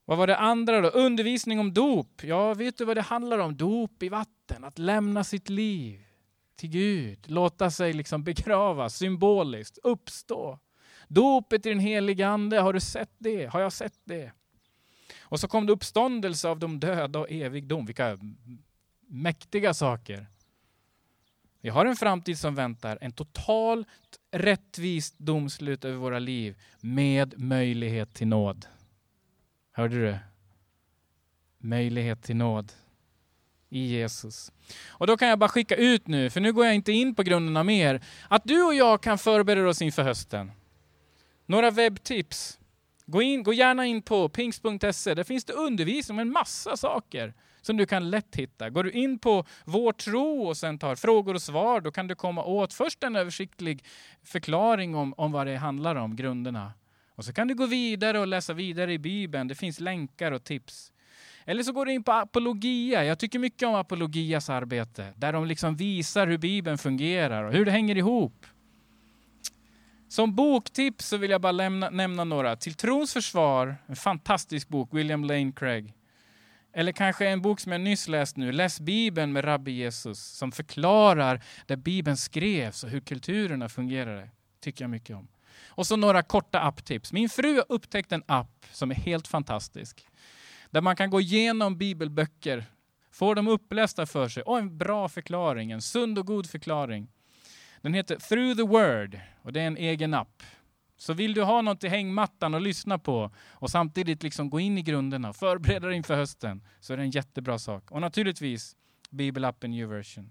Vad 0.05 0.19
var 0.19 0.27
det 0.27 0.37
andra 0.37 0.81
då? 0.81 0.89
Undervisning 0.89 1.61
om 1.61 1.75
dop. 1.75 2.25
Ja, 2.25 2.55
vet 2.55 2.79
du 2.79 2.85
vad 2.85 2.97
det 2.97 3.03
handlar 3.03 3.39
om? 3.39 3.57
Dop 3.57 4.03
i 4.03 4.09
vatten, 4.09 4.65
att 4.65 4.79
lämna 4.79 5.25
sitt 5.25 5.49
liv 5.49 6.07
till 6.57 6.69
Gud, 6.69 7.31
låta 7.31 7.71
sig 7.71 7.93
liksom 7.93 8.25
begravas 8.25 8.97
symboliskt, 8.97 9.79
uppstå. 9.83 10.59
Dopet 11.09 11.67
i 11.67 11.69
den 11.69 11.79
helige 11.79 12.29
Ande, 12.29 12.61
har 12.61 12.73
du 12.73 12.81
sett 12.81 13.13
det? 13.19 13.47
Har 13.47 13.61
jag 13.61 13.73
sett 13.73 14.01
det? 14.05 14.33
Och 15.21 15.41
så 15.41 15.49
kom 15.49 15.67
det 15.67 15.73
uppståndelse 15.73 16.49
av 16.49 16.59
de 16.59 16.81
döda 16.81 17.19
och 17.19 17.31
evig 17.31 17.67
dom. 17.67 17.87
Vilka 17.87 18.19
mäktiga 19.09 19.75
saker. 19.75 20.27
Vi 21.61 21.69
har 21.69 21.87
en 21.87 21.97
framtid 21.97 22.39
som 22.39 22.55
väntar, 22.55 22.99
en 23.01 23.13
totalt 23.13 23.89
rättvist 24.33 25.19
domslut 25.19 25.85
över 25.85 25.97
våra 25.97 26.19
liv 26.19 26.57
med 26.81 27.39
möjlighet 27.39 28.15
till 28.15 28.27
nåd. 28.27 28.67
Hörde 29.73 29.97
du? 29.97 30.19
Möjlighet 31.59 32.23
till 32.23 32.37
nåd 32.37 32.73
i 33.69 33.87
Jesus. 33.87 34.53
Och 34.89 35.07
då 35.07 35.17
kan 35.17 35.29
jag 35.29 35.39
bara 35.39 35.49
skicka 35.49 35.77
ut 35.77 36.07
nu, 36.07 36.31
för 36.31 36.41
nu 36.41 36.53
går 36.53 36.65
jag 36.67 36.75
inte 36.75 36.93
in 36.93 37.15
på 37.15 37.23
grunderna 37.23 37.65
mer, 37.65 38.01
att 38.29 38.45
du 38.45 38.63
och 38.63 38.75
jag 38.75 39.03
kan 39.03 39.19
förbereda 39.19 39.69
oss 39.69 39.83
inför 39.83 40.03
hösten. 40.03 40.53
Några 41.47 41.71
webbtips. 41.71 42.59
Gå, 43.07 43.23
in, 43.23 43.43
gå 43.43 43.53
gärna 43.53 43.87
in 43.87 44.03
på 44.03 44.29
pingst.se, 44.29 45.15
där 45.15 45.25
finns 45.25 45.45
det 45.45 45.53
undervisning 45.53 46.15
om 46.15 46.19
en 46.19 46.33
massa 46.33 46.77
saker 46.77 47.35
som 47.67 47.77
du 47.77 47.87
kan 47.87 48.11
lätt 48.11 48.37
hitta. 48.37 48.71
Går 48.71 48.85
du 48.85 48.91
in 48.91 49.19
på 49.19 49.45
Vår 49.65 49.93
tro 49.93 50.47
och 50.47 50.57
sen 50.57 50.79
tar 50.79 50.95
frågor 50.95 51.35
och 51.35 51.43
svar, 51.43 51.81
då 51.81 51.91
kan 51.91 52.07
du 52.07 52.15
komma 52.15 52.45
åt 52.45 52.73
först 52.73 53.03
en 53.03 53.17
översiktlig 53.17 53.85
förklaring 54.25 54.95
om, 54.95 55.15
om 55.17 55.33
vad 55.33 55.47
det 55.47 55.57
handlar 55.57 55.97
om, 55.97 56.17
grunderna. 56.17 56.73
Och 57.15 57.25
så 57.25 57.33
kan 57.33 57.49
du 57.49 57.55
gå 57.55 57.67
vidare 57.67 58.21
och 58.21 58.27
läsa 58.27 58.53
vidare 58.53 58.93
i 58.93 58.99
Bibeln. 58.99 59.49
Det 59.49 59.55
finns 59.55 59.81
länkar 59.81 60.33
och 60.33 60.45
tips. 60.45 60.93
Eller 61.45 61.63
så 61.63 61.73
går 61.73 61.87
du 61.87 61.93
in 61.93 62.03
på 62.03 62.13
Apologia. 62.13 63.05
Jag 63.05 63.19
tycker 63.19 63.39
mycket 63.39 63.69
om 63.69 63.75
Apologias 63.75 64.51
arbete, 64.51 65.13
där 65.17 65.33
de 65.33 65.47
liksom 65.47 65.77
visar 65.77 66.27
hur 66.27 66.39
Bibeln 66.39 66.79
fungerar 66.79 67.45
och 67.45 67.53
hur 67.53 67.65
det 67.65 67.71
hänger 67.71 67.97
ihop. 67.97 68.47
Som 70.09 70.35
boktips 70.35 71.07
så 71.07 71.17
vill 71.17 71.31
jag 71.31 71.41
bara 71.41 71.53
lämna, 71.53 71.91
nämna 71.91 72.25
några. 72.25 72.57
Till 72.57 72.75
trons 72.75 73.13
försvar, 73.13 73.77
en 73.87 73.97
fantastisk 73.97 74.69
bok, 74.69 74.89
William 74.93 75.25
Lane 75.25 75.53
Craig. 75.53 75.96
Eller 76.79 76.93
kanske 76.93 77.29
en 77.29 77.43
bok 77.43 77.61
som 77.61 77.73
jag 77.73 77.81
nyss 77.81 78.09
läst 78.09 78.37
nu, 78.37 78.53
Läs 78.53 78.81
Bibeln 78.81 79.33
med 79.33 79.45
Rabbi 79.45 79.73
Jesus, 79.73 80.19
som 80.19 80.53
förklarar 80.53 81.43
där 81.67 81.77
Bibeln 81.77 82.17
skrevs 82.17 82.85
och 82.85 82.91
hur 82.91 83.01
kulturerna 83.01 83.69
fungerade. 83.69 84.31
Tycker 84.61 84.85
jag 84.85 84.91
mycket 84.91 85.17
om. 85.17 85.29
Och 85.67 85.87
så 85.87 85.97
några 85.97 86.23
korta 86.23 86.61
apptips. 86.61 87.13
Min 87.13 87.29
fru 87.29 87.55
har 87.55 87.65
upptäckt 87.69 88.13
en 88.13 88.23
app 88.27 88.67
som 88.73 88.91
är 88.91 88.95
helt 88.95 89.29
fantastisk. 89.29 90.07
Där 90.71 90.81
man 90.81 90.97
kan 90.97 91.11
gå 91.11 91.21
igenom 91.21 91.79
bibelböcker, 91.79 92.65
få 93.11 93.35
dem 93.35 93.49
upplästa 93.49 94.07
för 94.07 94.29
sig 94.29 94.43
och 94.43 94.59
en 94.59 94.79
bra 94.79 95.09
förklaring, 95.09 95.71
en 95.71 95.83
sund 95.83 96.19
och 96.19 96.27
god 96.27 96.51
förklaring. 96.51 97.09
Den 97.81 97.95
heter 97.95 98.17
Through 98.17 98.57
the 98.57 98.63
Word 98.63 99.21
och 99.43 99.53
det 99.53 99.61
är 99.61 99.67
en 99.67 99.77
egen 99.77 100.15
app. 100.15 100.43
Så 100.97 101.13
vill 101.13 101.35
du 101.35 101.43
ha 101.43 101.63
något 101.63 101.85
i 101.85 101.89
hängmattan 101.89 102.55
att 102.55 102.63
lyssna 102.63 102.99
på 102.99 103.31
och 103.53 103.71
samtidigt 103.71 104.23
liksom 104.23 104.51
gå 104.51 104.61
in 104.61 104.79
i 104.79 104.83
grunderna 104.83 105.29
och 105.29 105.37
förbereda 105.37 105.87
dig 105.87 105.97
inför 105.97 106.17
hösten 106.17 106.63
så 106.81 106.93
är 106.93 106.97
det 106.97 107.03
en 107.03 107.11
jättebra 107.11 107.59
sak. 107.59 107.91
Och 107.91 108.01
naturligtvis 108.01 108.77
bibelappen 109.11 109.71
New 109.71 109.89
Version. 109.89 110.31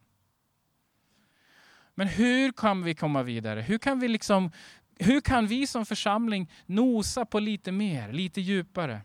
Men 1.95 2.07
hur 2.07 2.51
kan 2.51 2.83
vi 2.83 2.95
komma 2.95 3.23
vidare? 3.23 3.61
Hur 3.61 3.77
kan 3.77 3.99
vi, 3.99 4.07
liksom, 4.07 4.51
hur 4.99 5.21
kan 5.21 5.47
vi 5.47 5.67
som 5.67 5.85
församling 5.85 6.51
nosa 6.65 7.25
på 7.25 7.39
lite 7.39 7.71
mer, 7.71 8.11
lite 8.13 8.41
djupare? 8.41 9.01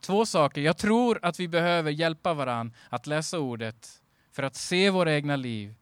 Två 0.00 0.26
saker. 0.26 0.60
Jag 0.60 0.78
tror 0.78 1.18
att 1.22 1.40
vi 1.40 1.48
behöver 1.48 1.90
hjälpa 1.90 2.34
varandra 2.34 2.76
att 2.88 3.06
läsa 3.06 3.38
ordet 3.38 4.02
för 4.32 4.42
att 4.42 4.56
se 4.56 4.90
våra 4.90 5.14
egna 5.14 5.36
liv 5.36 5.74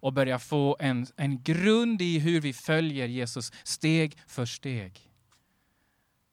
och 0.00 0.12
börja 0.12 0.38
få 0.38 0.76
en, 0.80 1.06
en 1.16 1.42
grund 1.42 2.02
i 2.02 2.18
hur 2.18 2.40
vi 2.40 2.52
följer 2.52 3.06
Jesus 3.06 3.52
steg 3.62 4.18
för 4.26 4.46
steg. 4.46 4.92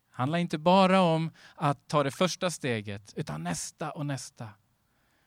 Det 0.10 0.22
handlar 0.22 0.40
inte 0.40 0.58
bara 0.58 1.02
om 1.02 1.32
att 1.56 1.88
ta 1.88 2.04
det 2.04 2.12
första 2.12 2.52
steget, 2.52 3.14
utan 3.16 3.44
nästa 3.44 3.92
och 3.92 4.06
nästa. 4.06 4.50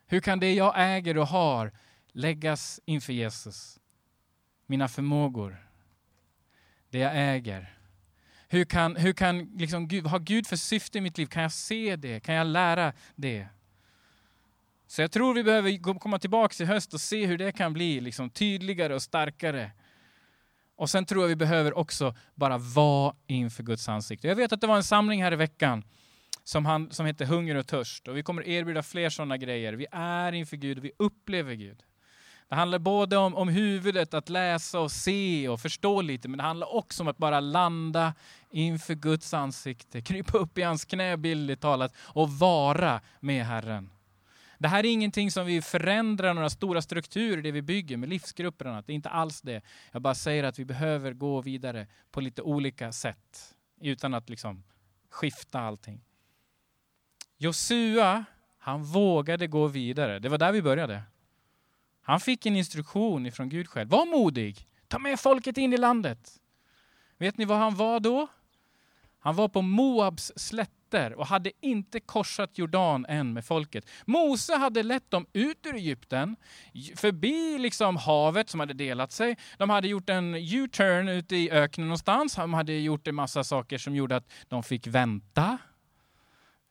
Hur 0.06 0.20
kan 0.20 0.40
det 0.40 0.54
jag 0.54 0.74
äger 0.76 1.18
och 1.18 1.26
har 1.26 1.72
läggas 2.12 2.80
inför 2.84 3.12
Jesus? 3.12 3.80
Mina 4.66 4.88
förmågor, 4.88 5.66
det 6.90 6.98
jag 6.98 7.12
äger. 7.14 7.76
Hur 8.48 8.64
kan, 8.64 8.96
hur 8.96 9.12
kan 9.12 9.44
liksom 9.44 9.88
Gud, 9.88 10.02
vad 10.02 10.10
har 10.10 10.18
Gud 10.18 10.46
för 10.46 10.56
syfte 10.56 10.98
i 10.98 11.00
mitt 11.00 11.18
liv? 11.18 11.26
Kan 11.26 11.42
jag 11.42 11.52
se 11.52 11.96
det? 11.96 12.20
Kan 12.20 12.34
jag 12.34 12.46
lära 12.46 12.92
det? 13.14 13.46
Så 14.90 15.02
jag 15.02 15.12
tror 15.12 15.34
vi 15.34 15.42
behöver 15.42 15.98
komma 15.98 16.18
tillbaka 16.18 16.62
i 16.64 16.66
höst 16.66 16.94
och 16.94 17.00
se 17.00 17.26
hur 17.26 17.38
det 17.38 17.52
kan 17.52 17.72
bli 17.72 18.00
liksom 18.00 18.30
tydligare 18.30 18.94
och 18.94 19.02
starkare. 19.02 19.70
Och 20.76 20.90
sen 20.90 21.06
tror 21.06 21.22
jag 21.22 21.28
vi 21.28 21.36
behöver 21.36 21.78
också 21.78 22.14
bara 22.34 22.58
vara 22.58 23.14
inför 23.26 23.62
Guds 23.62 23.88
ansikte. 23.88 24.28
Jag 24.28 24.36
vet 24.36 24.52
att 24.52 24.60
det 24.60 24.66
var 24.66 24.76
en 24.76 24.84
samling 24.84 25.22
här 25.22 25.32
i 25.32 25.36
veckan 25.36 25.84
som, 26.44 26.66
han, 26.66 26.90
som 26.90 27.06
heter 27.06 27.24
Hunger 27.24 27.54
och 27.54 27.66
törst. 27.66 28.08
Och 28.08 28.16
vi 28.16 28.22
kommer 28.22 28.48
erbjuda 28.48 28.82
fler 28.82 29.10
sådana 29.10 29.36
grejer. 29.36 29.72
Vi 29.72 29.86
är 29.92 30.32
inför 30.32 30.56
Gud 30.56 30.78
och 30.78 30.84
vi 30.84 30.92
upplever 30.98 31.54
Gud. 31.54 31.82
Det 32.48 32.54
handlar 32.54 32.78
både 32.78 33.16
om, 33.16 33.34
om 33.34 33.48
huvudet, 33.48 34.14
att 34.14 34.28
läsa 34.28 34.80
och 34.80 34.92
se 34.92 35.48
och 35.48 35.60
förstå 35.60 36.00
lite, 36.00 36.28
men 36.28 36.38
det 36.38 36.44
handlar 36.44 36.74
också 36.74 37.02
om 37.02 37.08
att 37.08 37.18
bara 37.18 37.40
landa 37.40 38.14
inför 38.50 38.94
Guds 38.94 39.34
ansikte, 39.34 40.02
krypa 40.02 40.38
upp 40.38 40.58
i 40.58 40.62
hans 40.62 40.84
knä 40.84 41.16
bildligt 41.16 41.62
talat 41.62 41.92
och 41.96 42.30
vara 42.30 43.00
med 43.20 43.46
Herren. 43.46 43.90
Det 44.60 44.68
här 44.68 44.86
är 44.86 44.92
ingenting 44.92 45.30
som 45.30 45.46
vi 45.46 45.62
förändrar 45.62 46.34
några 46.34 46.50
stora 46.50 46.82
strukturer, 46.82 47.42
det 47.42 47.52
vi 47.52 47.62
bygger 47.62 47.96
med 47.96 48.08
livsgrupper 48.08 48.64
och 48.64 48.70
annat. 48.70 48.86
Det 48.86 48.92
är 48.92 48.94
inte 48.94 49.08
alls 49.08 49.40
det. 49.40 49.62
Jag 49.92 50.02
bara 50.02 50.14
säger 50.14 50.44
att 50.44 50.58
vi 50.58 50.64
behöver 50.64 51.12
gå 51.12 51.40
vidare 51.40 51.86
på 52.10 52.20
lite 52.20 52.42
olika 52.42 52.92
sätt 52.92 53.54
utan 53.80 54.14
att 54.14 54.28
liksom 54.28 54.64
skifta 55.10 55.60
allting. 55.60 56.00
Josua, 57.36 58.24
han 58.58 58.84
vågade 58.84 59.46
gå 59.46 59.66
vidare. 59.66 60.18
Det 60.18 60.28
var 60.28 60.38
där 60.38 60.52
vi 60.52 60.62
började. 60.62 61.02
Han 62.02 62.20
fick 62.20 62.46
en 62.46 62.56
instruktion 62.56 63.26
ifrån 63.26 63.48
Gud 63.48 63.68
själv. 63.68 63.88
Var 63.88 64.06
modig, 64.06 64.68
ta 64.88 64.98
med 64.98 65.20
folket 65.20 65.58
in 65.58 65.72
i 65.72 65.76
landet. 65.76 66.40
Vet 67.18 67.38
ni 67.38 67.44
var 67.44 67.56
han 67.56 67.74
var 67.74 68.00
då? 68.00 68.26
Han 69.18 69.36
var 69.36 69.48
på 69.48 69.62
Moabs 69.62 70.32
slätt 70.36 70.70
slätter 70.90 71.12
och 71.12 71.26
hade 71.26 71.52
inte 71.60 72.00
korsat 72.00 72.58
Jordan 72.58 73.06
än 73.08 73.32
med 73.32 73.44
folket. 73.44 73.84
Mose 74.06 74.56
hade 74.56 74.82
lett 74.82 75.10
dem 75.10 75.26
ut 75.32 75.66
ur 75.66 75.74
Egypten, 75.74 76.36
förbi 76.96 77.58
liksom 77.58 77.96
havet 77.96 78.50
som 78.50 78.60
hade 78.60 78.74
delat 78.74 79.12
sig. 79.12 79.36
De 79.58 79.70
hade 79.70 79.88
gjort 79.88 80.10
en 80.10 80.34
U-turn 80.34 81.08
ute 81.08 81.36
i 81.36 81.50
öknen 81.50 81.86
någonstans. 81.86 82.34
De 82.34 82.54
hade 82.54 82.72
gjort 82.72 83.08
en 83.08 83.14
massa 83.14 83.44
saker 83.44 83.78
som 83.78 83.94
gjorde 83.94 84.16
att 84.16 84.26
de 84.48 84.62
fick 84.62 84.86
vänta 84.86 85.58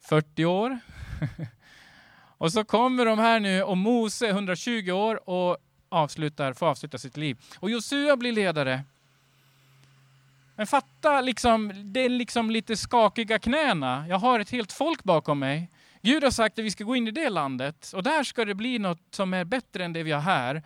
40 0.09 0.45
år. 0.45 0.79
och 2.37 2.51
så 2.51 2.63
kommer 2.63 3.05
de 3.05 3.19
här 3.19 3.39
nu 3.39 3.63
och 3.63 3.77
Mose 3.77 4.27
120 4.27 4.91
år 4.91 5.29
och 5.29 5.57
avslutar, 5.89 6.53
får 6.53 6.65
avsluta 6.67 6.97
sitt 6.97 7.17
liv. 7.17 7.37
Och 7.59 7.69
Josua 7.69 8.17
blir 8.17 8.31
ledare 8.31 8.83
men 10.59 10.67
fatta 10.67 11.21
liksom, 11.21 11.71
det 11.93 11.99
är 11.99 12.09
liksom 12.09 12.51
lite 12.51 12.77
skakiga 12.77 13.39
knäna. 13.39 14.05
Jag 14.07 14.19
har 14.19 14.39
ett 14.39 14.49
helt 14.49 14.71
folk 14.71 15.03
bakom 15.03 15.39
mig. 15.39 15.69
Gud 16.01 16.23
har 16.23 16.31
sagt 16.31 16.59
att 16.59 16.65
vi 16.65 16.71
ska 16.71 16.83
gå 16.83 16.95
in 16.95 17.07
i 17.07 17.11
det 17.11 17.29
landet 17.29 17.91
och 17.95 18.03
där 18.03 18.23
ska 18.23 18.45
det 18.45 18.55
bli 18.55 18.79
något 18.79 19.01
som 19.11 19.33
är 19.33 19.45
bättre 19.45 19.85
än 19.85 19.93
det 19.93 20.03
vi 20.03 20.11
har 20.11 20.21
här. 20.21 20.63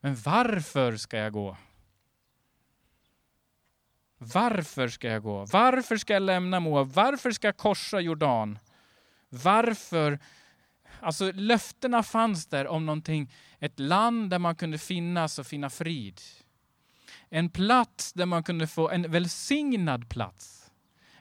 Men 0.00 0.16
varför 0.16 0.96
ska 0.96 1.16
jag 1.16 1.32
gå? 1.32 1.56
Varför 4.18 4.88
ska 4.88 5.08
jag 5.08 5.22
gå? 5.22 5.44
Varför 5.44 5.96
ska 5.96 6.12
jag 6.12 6.22
lämna 6.22 6.60
Moab? 6.60 6.92
Varför 6.92 7.30
ska 7.30 7.48
jag 7.48 7.56
korsa 7.56 8.00
Jordan? 8.00 8.58
Varför? 9.28 10.18
Alltså 11.00 11.32
löftena 11.32 12.02
fanns 12.02 12.46
där 12.46 12.66
om 12.66 12.86
någonting, 12.86 13.32
ett 13.58 13.78
land 13.78 14.30
där 14.30 14.38
man 14.38 14.56
kunde 14.56 14.78
finnas 14.78 15.38
och 15.38 15.46
finna 15.46 15.70
frid. 15.70 16.20
En 17.30 17.50
plats 17.50 18.12
där 18.12 18.26
man 18.26 18.42
kunde 18.42 18.66
få 18.66 18.90
en 18.90 19.10
välsignad 19.10 20.08
plats. 20.08 20.70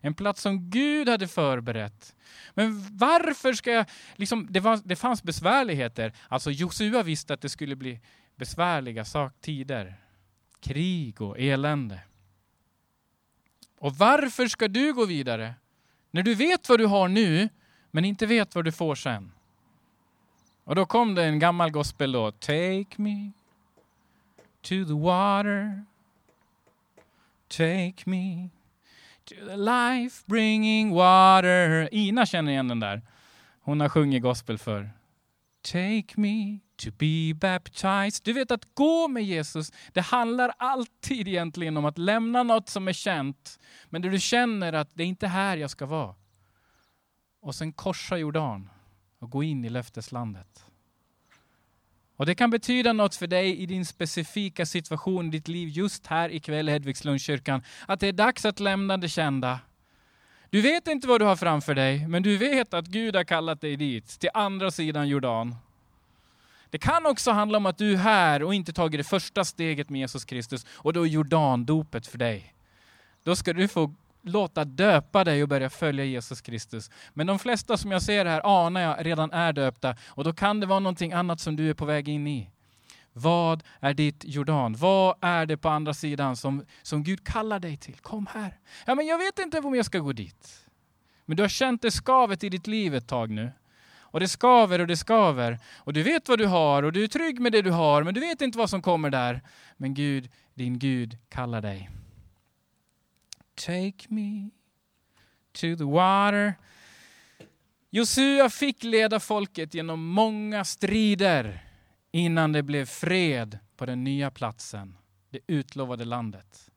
En 0.01 0.13
plats 0.13 0.41
som 0.41 0.69
Gud 0.69 1.09
hade 1.09 1.27
förberett. 1.27 2.15
Men 2.53 2.97
varför 2.97 3.53
ska 3.53 3.71
jag... 3.71 3.85
Liksom, 4.15 4.47
det, 4.49 4.59
var, 4.59 4.79
det 4.83 4.95
fanns 4.95 5.23
besvärligheter. 5.23 6.13
Alltså 6.27 6.51
Josua 6.51 7.03
visste 7.03 7.33
att 7.33 7.41
det 7.41 7.49
skulle 7.49 7.75
bli 7.75 7.99
besvärliga 8.35 9.05
saktider. 9.05 9.95
Krig 10.59 11.21
och 11.21 11.39
elände. 11.39 11.99
Och 13.79 13.95
varför 13.95 14.47
ska 14.47 14.67
du 14.67 14.93
gå 14.93 15.05
vidare? 15.05 15.53
När 16.11 16.23
du 16.23 16.35
vet 16.35 16.69
vad 16.69 16.79
du 16.79 16.85
har 16.85 17.07
nu, 17.07 17.49
men 17.91 18.05
inte 18.05 18.25
vet 18.25 18.55
vad 18.55 18.65
du 18.65 18.71
får 18.71 18.95
sen. 18.95 19.31
Och 20.63 20.75
då 20.75 20.85
kom 20.85 21.15
det 21.15 21.23
en 21.23 21.39
gammal 21.39 21.71
gospellåt. 21.71 22.39
Take 22.39 22.87
me 22.95 23.31
to 24.61 24.85
the 24.85 24.93
water. 24.93 25.85
Take 27.49 28.03
me 28.05 28.49
to 29.25 29.35
the 29.35 29.57
life 29.57 30.23
bringing 30.25 30.91
water. 30.91 31.89
Ina 31.91 32.25
känner 32.25 32.51
igen 32.51 32.67
den 32.67 32.79
där. 32.79 33.01
Hon 33.61 33.79
har 33.79 33.89
sjungit 33.89 34.23
gospel 34.23 34.57
för. 34.57 34.89
Take 35.61 36.13
me 36.15 36.59
to 36.75 36.91
be 36.91 37.33
baptized. 37.33 38.23
Du 38.23 38.33
vet 38.33 38.51
att 38.51 38.75
gå 38.75 39.07
med 39.07 39.23
Jesus, 39.23 39.71
det 39.93 40.01
handlar 40.01 40.51
alltid 40.57 41.27
egentligen 41.27 41.77
om 41.77 41.85
att 41.85 41.97
lämna 41.97 42.43
något 42.43 42.69
som 42.69 42.87
är 42.87 42.93
känt, 42.93 43.59
men 43.89 44.01
där 44.01 44.09
du 44.09 44.19
känner 44.19 44.73
att 44.73 44.89
det 44.93 45.03
är 45.03 45.07
inte 45.07 45.27
här 45.27 45.57
jag 45.57 45.69
ska 45.69 45.85
vara. 45.85 46.15
Och 47.41 47.55
sen 47.55 47.73
korsa 47.73 48.17
Jordan 48.17 48.69
och 49.19 49.29
gå 49.29 49.43
in 49.43 49.65
i 49.65 49.69
löfteslandet. 49.69 50.65
Och 52.19 52.25
det 52.25 52.35
kan 52.35 52.49
betyda 52.49 52.93
något 52.93 53.15
för 53.15 53.27
dig 53.27 53.59
i 53.59 53.65
din 53.65 53.85
specifika 53.85 54.65
situation 54.65 55.27
i 55.27 55.29
ditt 55.29 55.47
liv 55.47 55.69
just 55.69 56.07
här 56.07 56.29
ikväll 56.29 56.69
i 56.69 56.71
Hedvigslundskyrkan. 56.71 57.61
Att 57.85 57.99
det 57.99 58.07
är 58.07 58.13
dags 58.13 58.45
att 58.45 58.59
lämna 58.59 58.97
det 58.97 59.09
kända. 59.09 59.59
Du 60.49 60.61
vet 60.61 60.87
inte 60.87 61.07
vad 61.07 61.21
du 61.21 61.25
har 61.25 61.35
framför 61.35 61.75
dig, 61.75 62.07
men 62.07 62.23
du 62.23 62.37
vet 62.37 62.73
att 62.73 62.85
Gud 62.85 63.15
har 63.15 63.23
kallat 63.23 63.61
dig 63.61 63.75
dit, 63.75 64.19
till 64.19 64.29
andra 64.33 64.71
sidan 64.71 65.07
Jordan. 65.07 65.55
Det 66.69 66.77
kan 66.77 67.05
också 67.05 67.31
handla 67.31 67.57
om 67.57 67.65
att 67.65 67.77
du 67.77 67.93
är 67.93 67.97
här 67.97 68.43
och 68.43 68.53
inte 68.53 68.73
tagit 68.73 68.99
det 68.99 69.03
första 69.03 69.45
steget 69.45 69.89
med 69.89 69.99
Jesus 69.99 70.25
Kristus 70.25 70.65
och 70.69 70.93
då 70.93 71.03
är 71.03 71.07
Jordandopet 71.07 72.07
för 72.07 72.17
dig. 72.17 72.53
Då 73.23 73.35
ska 73.35 73.53
du 73.53 73.67
få 73.67 73.93
låta 74.31 74.65
döpa 74.65 75.23
dig 75.23 75.43
och 75.43 75.49
börja 75.49 75.69
följa 75.69 76.05
Jesus 76.05 76.41
Kristus. 76.41 76.91
Men 77.13 77.27
de 77.27 77.39
flesta 77.39 77.77
som 77.77 77.91
jag 77.91 78.01
ser 78.01 78.25
här 78.25 78.65
anar 78.65 78.81
jag 78.81 79.05
redan 79.05 79.31
är 79.31 79.53
döpta 79.53 79.95
och 80.07 80.23
då 80.23 80.33
kan 80.33 80.59
det 80.59 80.65
vara 80.65 80.79
någonting 80.79 81.13
annat 81.13 81.39
som 81.39 81.55
du 81.55 81.69
är 81.69 81.73
på 81.73 81.85
väg 81.85 82.09
in 82.09 82.27
i. 82.27 82.51
Vad 83.13 83.63
är 83.79 83.93
ditt 83.93 84.23
Jordan? 84.25 84.75
Vad 84.79 85.15
är 85.21 85.45
det 85.45 85.57
på 85.57 85.69
andra 85.69 85.93
sidan 85.93 86.35
som, 86.35 86.65
som 86.81 87.03
Gud 87.03 87.23
kallar 87.23 87.59
dig 87.59 87.77
till? 87.77 87.95
Kom 87.95 88.27
här. 88.33 88.57
Ja, 88.85 88.95
men 88.95 89.05
jag 89.05 89.17
vet 89.17 89.39
inte 89.39 89.59
om 89.59 89.75
jag 89.75 89.85
ska 89.85 89.99
gå 89.99 90.13
dit. 90.13 90.65
Men 91.25 91.37
du 91.37 91.43
har 91.43 91.47
känt 91.47 91.81
det 91.81 91.91
skavet 91.91 92.43
i 92.43 92.49
ditt 92.49 92.67
liv 92.67 92.95
ett 92.95 93.07
tag 93.07 93.29
nu. 93.29 93.51
Och 94.11 94.19
det 94.19 94.27
skaver 94.27 94.81
och 94.81 94.87
det 94.87 94.97
skaver. 94.97 95.59
Och 95.77 95.93
du 95.93 96.03
vet 96.03 96.29
vad 96.29 96.39
du 96.39 96.45
har 96.45 96.83
och 96.83 96.91
du 96.91 97.03
är 97.03 97.07
trygg 97.07 97.39
med 97.39 97.51
det 97.51 97.61
du 97.61 97.71
har, 97.71 98.03
men 98.03 98.13
du 98.13 98.19
vet 98.19 98.41
inte 98.41 98.57
vad 98.57 98.69
som 98.69 98.81
kommer 98.81 99.09
där. 99.09 99.41
Men 99.77 99.93
Gud, 99.93 100.29
din 100.53 100.79
Gud 100.79 101.17
kallar 101.29 101.61
dig. 101.61 101.89
Take 103.65 104.07
me 104.09 104.49
to 105.51 105.75
the 105.75 105.83
water. 105.83 106.53
Josua 107.89 108.49
fick 108.49 108.83
leda 108.83 109.19
folket 109.19 109.73
genom 109.73 110.07
många 110.07 110.65
strider 110.65 111.65
innan 112.11 112.51
det 112.51 112.63
blev 112.63 112.85
fred 112.85 113.59
på 113.77 113.85
den 113.85 114.03
nya 114.03 114.31
platsen, 114.31 114.97
det 115.29 115.39
utlovade 115.47 116.05
landet. 116.05 116.71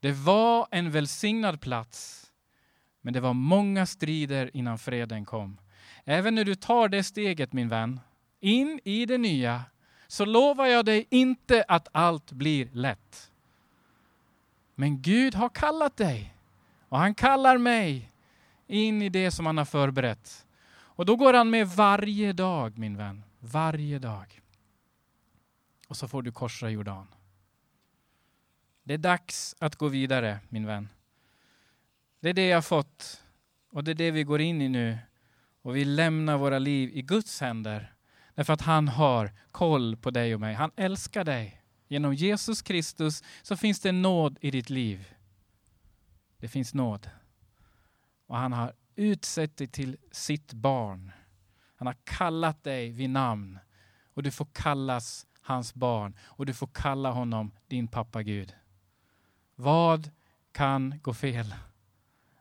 Det 0.00 0.12
var 0.12 0.68
en 0.70 0.90
välsignad 0.90 1.60
plats, 1.60 2.30
men 3.00 3.14
det 3.14 3.20
var 3.20 3.34
många 3.34 3.86
strider 3.86 4.50
innan 4.56 4.78
freden 4.78 5.24
kom. 5.24 5.60
Även 6.04 6.34
när 6.34 6.44
du 6.44 6.54
tar 6.54 6.88
det 6.88 7.04
steget 7.04 7.52
min 7.52 7.68
vän, 7.68 8.00
in 8.40 8.80
i 8.84 9.06
det 9.06 9.18
nya, 9.18 9.64
så 10.06 10.24
lovar 10.24 10.66
jag 10.66 10.84
dig 10.84 11.06
inte 11.10 11.64
att 11.68 11.88
allt 11.92 12.32
blir 12.32 12.68
lätt. 12.72 13.30
Men 14.74 15.02
Gud 15.02 15.34
har 15.34 15.48
kallat 15.48 15.96
dig 15.96 16.34
och 16.88 16.98
han 16.98 17.14
kallar 17.14 17.58
mig 17.58 18.12
in 18.66 19.02
i 19.02 19.08
det 19.08 19.30
som 19.30 19.46
han 19.46 19.58
har 19.58 19.64
förberett. 19.64 20.46
Och 20.70 21.06
då 21.06 21.16
går 21.16 21.34
han 21.34 21.50
med 21.50 21.68
varje 21.68 22.32
dag 22.32 22.78
min 22.78 22.96
vän, 22.96 23.24
varje 23.40 23.98
dag. 23.98 24.40
Och 25.88 25.96
så 25.96 26.08
får 26.08 26.22
du 26.22 26.32
korsa 26.32 26.70
Jordan. 26.70 27.06
Det 28.82 28.94
är 28.94 28.98
dags 28.98 29.56
att 29.58 29.76
gå 29.76 29.88
vidare 29.88 30.38
min 30.48 30.66
vän. 30.66 30.88
Det 32.20 32.28
är 32.28 32.34
det 32.34 32.48
jag 32.48 32.64
fått 32.64 33.22
och 33.70 33.84
det 33.84 33.90
är 33.90 33.94
det 33.94 34.10
vi 34.10 34.24
går 34.24 34.40
in 34.40 34.62
i 34.62 34.68
nu 34.68 34.98
och 35.62 35.76
vi 35.76 35.84
lämnar 35.84 36.38
våra 36.38 36.58
liv 36.58 36.90
i 36.92 37.02
Guds 37.02 37.40
händer. 37.40 37.94
Därför 38.34 38.52
att 38.52 38.62
han 38.62 38.88
har 38.88 39.32
koll 39.50 39.96
på 39.96 40.10
dig 40.10 40.34
och 40.34 40.40
mig. 40.40 40.54
Han 40.54 40.70
älskar 40.76 41.24
dig. 41.24 41.63
Genom 41.88 42.14
Jesus 42.14 42.62
Kristus 42.62 43.22
så 43.42 43.56
finns 43.56 43.80
det 43.80 43.92
nåd 43.92 44.38
i 44.40 44.50
ditt 44.50 44.70
liv. 44.70 45.14
Det 46.38 46.48
finns 46.48 46.74
nåd. 46.74 47.10
Och 48.26 48.36
han 48.36 48.52
har 48.52 48.72
utsett 48.96 49.56
dig 49.56 49.66
till 49.66 49.96
sitt 50.10 50.52
barn. 50.52 51.12
Han 51.76 51.86
har 51.86 51.96
kallat 52.04 52.64
dig 52.64 52.90
vid 52.90 53.10
namn. 53.10 53.58
Och 54.14 54.22
du 54.22 54.30
får 54.30 54.46
kallas 54.52 55.26
hans 55.40 55.74
barn. 55.74 56.16
Och 56.22 56.46
du 56.46 56.54
får 56.54 56.66
kalla 56.66 57.10
honom 57.10 57.52
din 57.68 57.88
pappa 57.88 58.22
Gud. 58.22 58.54
Vad 59.54 60.10
kan 60.52 61.00
gå 61.02 61.14
fel? 61.14 61.54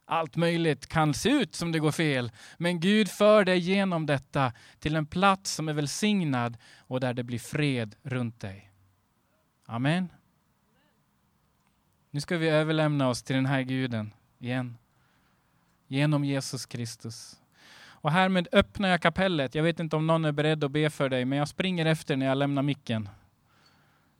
Allt 0.05 0.35
möjligt 0.35 0.87
kan 0.87 1.13
se 1.13 1.29
ut 1.29 1.55
som 1.55 1.71
det 1.71 1.79
går 1.79 1.91
fel, 1.91 2.31
men 2.57 2.79
Gud 2.79 3.09
för 3.09 3.45
dig 3.45 3.59
genom 3.59 4.05
detta 4.05 4.53
till 4.79 4.95
en 4.95 5.05
plats 5.05 5.51
som 5.51 5.69
är 5.69 5.73
välsignad 5.73 6.57
och 6.77 6.99
där 6.99 7.13
det 7.13 7.23
blir 7.23 7.39
fred 7.39 7.95
runt 8.03 8.39
dig. 8.39 8.72
Amen. 9.73 10.09
Nu 12.11 12.21
ska 12.21 12.37
vi 12.37 12.49
överlämna 12.49 13.09
oss 13.09 13.23
till 13.23 13.35
den 13.35 13.45
här 13.45 13.61
guden 13.61 14.13
igen. 14.39 14.77
Genom 15.87 16.25
Jesus 16.25 16.65
Kristus. 16.65 17.41
Och 17.85 18.11
härmed 18.11 18.47
öppnar 18.51 18.89
jag 18.89 19.01
kapellet. 19.01 19.55
Jag 19.55 19.63
vet 19.63 19.79
inte 19.79 19.95
om 19.95 20.07
någon 20.07 20.25
är 20.25 20.31
beredd 20.31 20.63
att 20.63 20.71
be 20.71 20.89
för 20.89 21.09
dig, 21.09 21.25
men 21.25 21.37
jag 21.37 21.47
springer 21.47 21.85
efter 21.85 22.15
när 22.15 22.25
jag 22.25 22.37
lämnar 22.37 22.61
micken. 22.61 23.09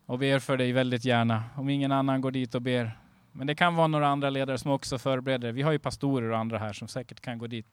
Och 0.05 0.19
ber 0.19 0.39
för 0.39 0.57
dig 0.57 0.71
väldigt 0.71 1.05
gärna. 1.05 1.43
Om 1.55 1.69
ingen 1.69 1.91
annan 1.91 2.21
går 2.21 2.31
dit 2.31 2.55
och 2.55 2.61
ber 2.61 2.97
men 3.31 3.47
det 3.47 3.55
kan 3.55 3.75
vara 3.75 3.87
några 3.87 4.07
andra 4.07 4.29
ledare 4.29 4.57
som 4.57 4.71
också 4.71 4.97
förbereder. 4.97 5.51
Vi 5.51 5.61
har 5.61 5.71
ju 5.71 5.79
pastorer 5.79 6.29
och 6.29 6.37
andra 6.37 6.57
här 6.57 6.73
som 6.73 6.87
säkert 6.87 7.19
kan 7.19 7.37
gå 7.37 7.47
dit. 7.47 7.67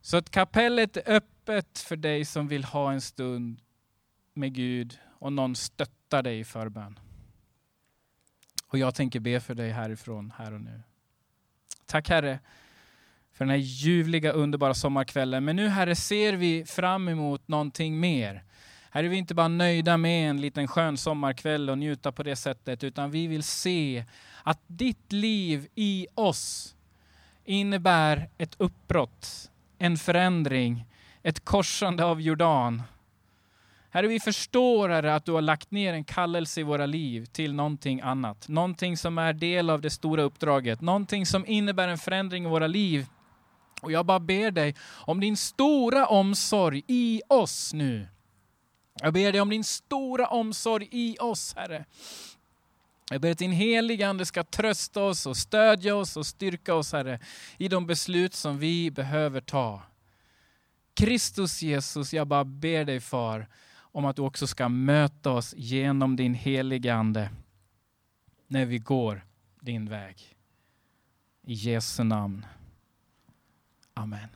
Så 0.00 0.16
att 0.16 0.30
kapellet 0.30 0.96
är 0.96 1.02
öppet 1.06 1.78
för 1.78 1.96
dig 1.96 2.24
som 2.24 2.48
vill 2.48 2.64
ha 2.64 2.92
en 2.92 3.00
stund 3.00 3.60
med 4.34 4.54
Gud 4.54 4.98
och 5.18 5.32
någon 5.32 5.56
stöttar 6.12 6.22
dig 6.22 6.38
i 6.38 6.44
förbön. 6.44 6.98
Och 8.66 8.78
jag 8.78 8.94
tänker 8.94 9.20
be 9.20 9.40
för 9.40 9.54
dig 9.54 9.70
härifrån, 9.70 10.32
här 10.38 10.52
och 10.52 10.60
nu. 10.60 10.82
Tack 11.86 12.08
Herre 12.08 12.38
för 13.32 13.44
den 13.44 13.50
här 13.50 13.56
ljuvliga, 13.56 14.32
underbara 14.32 14.74
sommarkvällen. 14.74 15.44
Men 15.44 15.56
nu 15.56 15.68
Herre 15.68 15.94
ser 15.96 16.32
vi 16.32 16.64
fram 16.64 17.08
emot 17.08 17.48
någonting 17.48 18.00
mer. 18.00 18.44
Här 18.90 19.04
är 19.04 19.08
vi 19.08 19.16
inte 19.16 19.34
bara 19.34 19.48
nöjda 19.48 19.96
med 19.96 20.30
en 20.30 20.40
liten 20.40 20.68
skön 20.68 20.96
sommarkväll 20.96 21.70
och 21.70 21.78
njuta 21.78 22.12
på 22.12 22.22
det 22.22 22.36
sättet, 22.36 22.84
utan 22.84 23.10
vi 23.10 23.26
vill 23.26 23.42
se 23.42 24.04
att 24.42 24.60
ditt 24.66 25.12
liv 25.12 25.68
i 25.74 26.06
oss 26.14 26.76
innebär 27.44 28.28
ett 28.38 28.54
uppbrott, 28.58 29.50
en 29.78 29.96
förändring, 29.96 30.84
ett 31.22 31.44
korsande 31.44 32.04
av 32.04 32.20
Jordan. 32.20 32.82
Herre, 33.94 34.06
vi 34.06 34.20
förstår 34.20 34.88
herre, 34.88 35.14
att 35.14 35.24
du 35.24 35.32
har 35.32 35.40
lagt 35.40 35.70
ner 35.70 35.92
en 35.92 36.04
kallelse 36.04 36.60
i 36.60 36.62
våra 36.62 36.86
liv 36.86 37.26
till 37.26 37.54
någonting 37.54 38.00
annat. 38.00 38.48
Någonting 38.48 38.96
som 38.96 39.18
är 39.18 39.32
del 39.32 39.70
av 39.70 39.80
det 39.80 39.90
stora 39.90 40.22
uppdraget. 40.22 40.80
Någonting 40.80 41.26
som 41.26 41.46
innebär 41.46 41.88
en 41.88 41.98
förändring 41.98 42.44
i 42.44 42.48
våra 42.48 42.66
liv. 42.66 43.06
Och 43.82 43.92
jag 43.92 44.06
bara 44.06 44.20
ber 44.20 44.50
dig 44.50 44.74
om 44.90 45.20
din 45.20 45.36
stora 45.36 46.06
omsorg 46.06 46.82
i 46.86 47.22
oss 47.28 47.72
nu. 47.72 48.08
Jag 49.00 49.12
ber 49.12 49.32
dig 49.32 49.40
om 49.40 49.50
din 49.50 49.64
stora 49.64 50.26
omsorg 50.26 50.88
i 50.90 51.16
oss, 51.20 51.54
Herre. 51.56 51.84
Jag 53.10 53.20
ber 53.20 53.30
att 53.30 53.38
din 53.38 53.52
helige 53.52 54.08
Ande 54.08 54.26
ska 54.26 54.44
trösta 54.44 55.02
oss 55.02 55.26
och 55.26 55.36
stödja 55.36 55.96
oss 55.96 56.16
och 56.16 56.26
styrka 56.26 56.74
oss, 56.74 56.92
Herre, 56.92 57.20
i 57.56 57.68
de 57.68 57.86
beslut 57.86 58.34
som 58.34 58.58
vi 58.58 58.90
behöver 58.90 59.40
ta. 59.40 59.82
Kristus 60.94 61.62
Jesus, 61.62 62.12
jag 62.12 62.26
bara 62.26 62.44
ber 62.44 62.84
dig 62.84 63.00
Far, 63.00 63.48
om 63.92 64.04
att 64.04 64.16
du 64.16 64.22
också 64.22 64.46
ska 64.46 64.68
möta 64.68 65.30
oss 65.30 65.54
genom 65.56 66.16
din 66.16 66.34
helige 66.34 66.94
Ande 66.94 67.30
när 68.46 68.66
vi 68.66 68.78
går 68.78 69.26
din 69.60 69.88
väg. 69.88 70.36
I 71.42 71.52
Jesu 71.52 72.04
namn. 72.04 72.46
Amen. 73.94 74.28